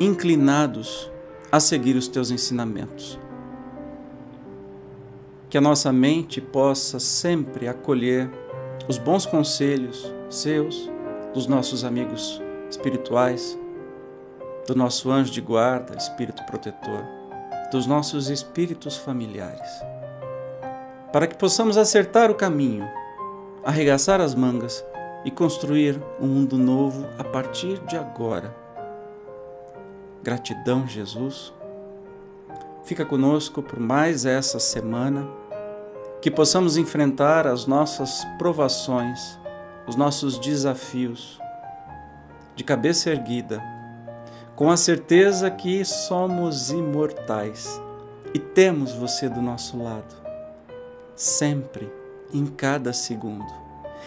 inclinados 0.01 1.11
a 1.53 1.61
seguir 1.61 1.95
os 1.95 2.09
teus 2.09 2.31
ensinamentos. 2.31 3.19
Que 5.49 5.59
a 5.59 5.61
nossa 5.61 5.93
mente 5.93 6.41
possa 6.41 6.99
sempre 6.99 7.69
acolher 7.69 8.31
os 8.89 8.99
bons 8.99 9.25
conselhos 9.25 10.13
seus, 10.29 10.91
dos 11.33 11.47
nossos 11.47 11.85
amigos 11.85 12.43
espirituais, 12.69 13.59
do 14.67 14.75
nosso 14.75 15.11
anjo 15.11 15.33
de 15.33 15.41
guarda, 15.41 15.97
espírito 15.97 16.45
protetor, 16.45 17.05
dos 17.71 17.87
nossos 17.87 18.29
espíritos 18.29 18.97
familiares, 18.97 19.69
para 21.13 21.27
que 21.27 21.37
possamos 21.37 21.77
acertar 21.77 22.31
o 22.31 22.35
caminho, 22.35 22.89
arregaçar 23.65 24.21
as 24.21 24.35
mangas 24.35 24.85
e 25.25 25.31
construir 25.31 26.01
um 26.21 26.27
mundo 26.27 26.57
novo 26.57 27.07
a 27.19 27.25
partir 27.25 27.79
de 27.87 27.97
agora. 27.97 28.55
Gratidão, 30.23 30.87
Jesus. 30.87 31.53
Fica 32.85 33.05
conosco 33.05 33.63
por 33.63 33.79
mais 33.79 34.25
essa 34.25 34.59
semana, 34.59 35.29
que 36.21 36.31
possamos 36.31 36.77
enfrentar 36.77 37.47
as 37.47 37.67
nossas 37.67 38.25
provações, 38.39 39.39
os 39.87 39.97
nossos 39.97 40.39
desafios, 40.39 41.41
de 42.55 42.65
cabeça 42.65 43.11
erguida 43.11 43.63
com 44.61 44.71
a 44.71 44.77
certeza 44.77 45.51
que 45.51 45.83
somos 45.87 46.71
imortais 46.71 47.81
e 48.35 48.39
temos 48.39 48.93
você 48.93 49.27
do 49.27 49.41
nosso 49.41 49.83
lado, 49.83 50.15
sempre, 51.21 51.93
em 52.33 52.47
cada 52.47 52.95
segundo, 52.95 53.53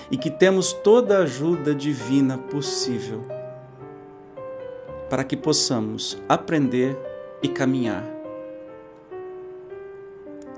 e 0.09 0.17
que 0.17 0.31
temos 0.31 0.73
toda 0.73 1.19
a 1.19 1.21
ajuda 1.21 1.75
divina 1.75 2.37
possível 2.37 3.21
para 5.09 5.23
que 5.23 5.37
possamos 5.37 6.17
aprender 6.27 6.97
e 7.41 7.47
caminhar. 7.47 8.03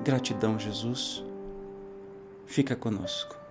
Gratidão, 0.02 0.58
Jesus. 0.58 1.26
Fica 2.46 2.74
conosco. 2.74 3.45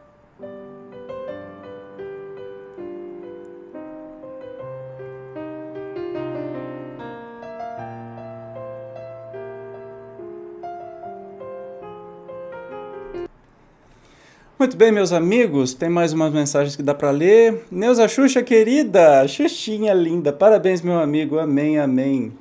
Muito 14.65 14.79
bem, 14.79 14.91
meus 14.91 15.13
amigos, 15.13 15.75
tem 15.75 15.91
mais 15.91 16.15
umas 16.15 16.33
mensagens 16.33 16.75
que 16.75 16.83
dá 16.83 16.95
para 16.95 17.11
ler. 17.11 17.67
Neuza 17.71 18.09
Xuxa, 18.09 18.43
querida, 18.43 19.29
Xuxinha 19.29 19.93
linda, 19.93 20.33
parabéns, 20.33 20.81
meu 20.81 20.99
amigo, 20.99 21.39
amém, 21.39 21.79
amém. 21.79 22.33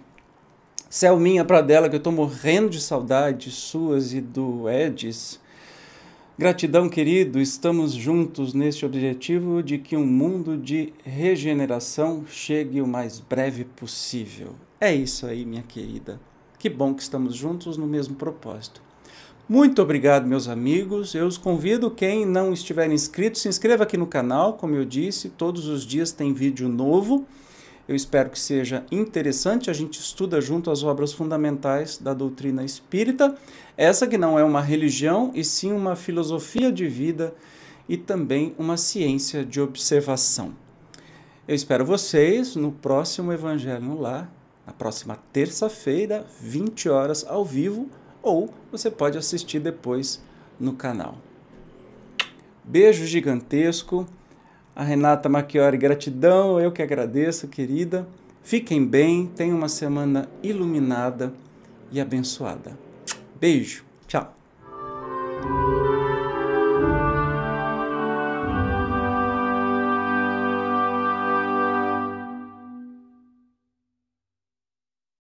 Selminha 0.90 1.44
dela 1.44 1.90
que 1.90 1.98
eu 1.98 2.00
tô 2.00 2.14
morrendo 2.14 2.70
de 2.70 2.80
saudade 2.80 3.52
suas 3.52 4.14
e 4.14 4.22
do 4.22 4.70
Edis. 4.70 5.38
Gratidão, 6.40 6.88
querido, 6.88 7.42
estamos 7.42 7.92
juntos 7.92 8.54
neste 8.54 8.86
objetivo 8.86 9.62
de 9.62 9.78
que 9.78 9.98
um 9.98 10.06
mundo 10.06 10.56
de 10.56 10.94
regeneração 11.04 12.24
chegue 12.26 12.82
o 12.82 12.88
mais 12.88 13.20
breve 13.20 13.66
possível. 13.66 14.56
É 14.80 14.96
isso 14.96 15.26
aí, 15.26 15.44
minha 15.44 15.64
querida. 15.64 16.22
Que 16.58 16.70
bom 16.70 16.94
que 16.94 17.02
estamos 17.02 17.36
juntos 17.36 17.76
no 17.76 17.86
mesmo 17.86 18.16
propósito. 18.16 18.82
Muito 19.48 19.82
obrigado, 19.82 20.26
meus 20.26 20.48
amigos. 20.48 21.14
Eu 21.14 21.28
os 21.28 21.38
convido, 21.38 21.92
quem 21.92 22.26
não 22.26 22.54
estiver 22.54 22.90
inscrito, 22.90 23.38
se 23.38 23.50
inscreva 23.50 23.84
aqui 23.84 23.98
no 23.98 24.08
canal. 24.08 24.54
Como 24.54 24.74
eu 24.74 24.86
disse, 24.86 25.28
todos 25.28 25.68
os 25.68 25.86
dias 25.86 26.14
tem 26.14 26.34
vídeo 26.34 26.70
novo. 26.70 27.26
Eu 27.86 27.94
espero 27.94 28.30
que 28.30 28.40
seja 28.40 28.86
interessante. 28.90 29.70
A 29.70 29.74
gente 29.74 30.00
estuda 30.00 30.40
junto 30.40 30.72
as 30.72 30.82
obras 30.82 31.12
fundamentais 31.12 31.98
da 31.98 32.14
doutrina 32.14 32.64
espírita. 32.64 33.36
Essa 33.76 34.08
que 34.08 34.18
não 34.18 34.40
é 34.40 34.46
uma 34.46 34.62
religião, 34.62 35.30
e 35.36 35.44
sim 35.44 35.74
uma 35.74 35.98
filosofia 35.98 36.72
de 36.72 36.88
vida 36.88 37.36
e 37.90 37.98
também 37.98 38.56
uma 38.58 38.78
ciência 38.78 39.44
de 39.44 39.60
observação. 39.60 40.54
Eu 41.46 41.54
espero 41.54 41.84
vocês 41.84 42.56
no 42.56 42.72
próximo 42.72 43.34
Evangelho 43.34 43.84
no 43.84 44.00
Lar, 44.00 44.32
na 44.66 44.72
próxima 44.72 45.20
terça-feira, 45.34 46.26
20 46.40 46.88
horas 46.88 47.26
ao 47.28 47.44
vivo 47.44 47.90
ou 48.24 48.50
você 48.72 48.90
pode 48.90 49.18
assistir 49.18 49.60
depois 49.60 50.24
no 50.60 50.74
canal. 50.74 51.18
Beijo 52.64 53.06
gigantesco. 53.06 54.08
A 54.76 54.84
Renata 54.84 55.30
Macchiori, 55.30 55.78
gratidão, 55.78 56.60
eu 56.60 56.72
que 56.72 56.82
agradeço, 56.82 57.48
querida. 57.48 58.08
Fiquem 58.42 58.84
bem, 58.84 59.28
tenham 59.28 59.56
uma 59.56 59.70
semana 59.70 60.28
iluminada 60.42 61.32
e 61.92 62.02
abençoada. 62.02 62.76
Beijo, 63.40 63.86
tchau. 64.08 64.34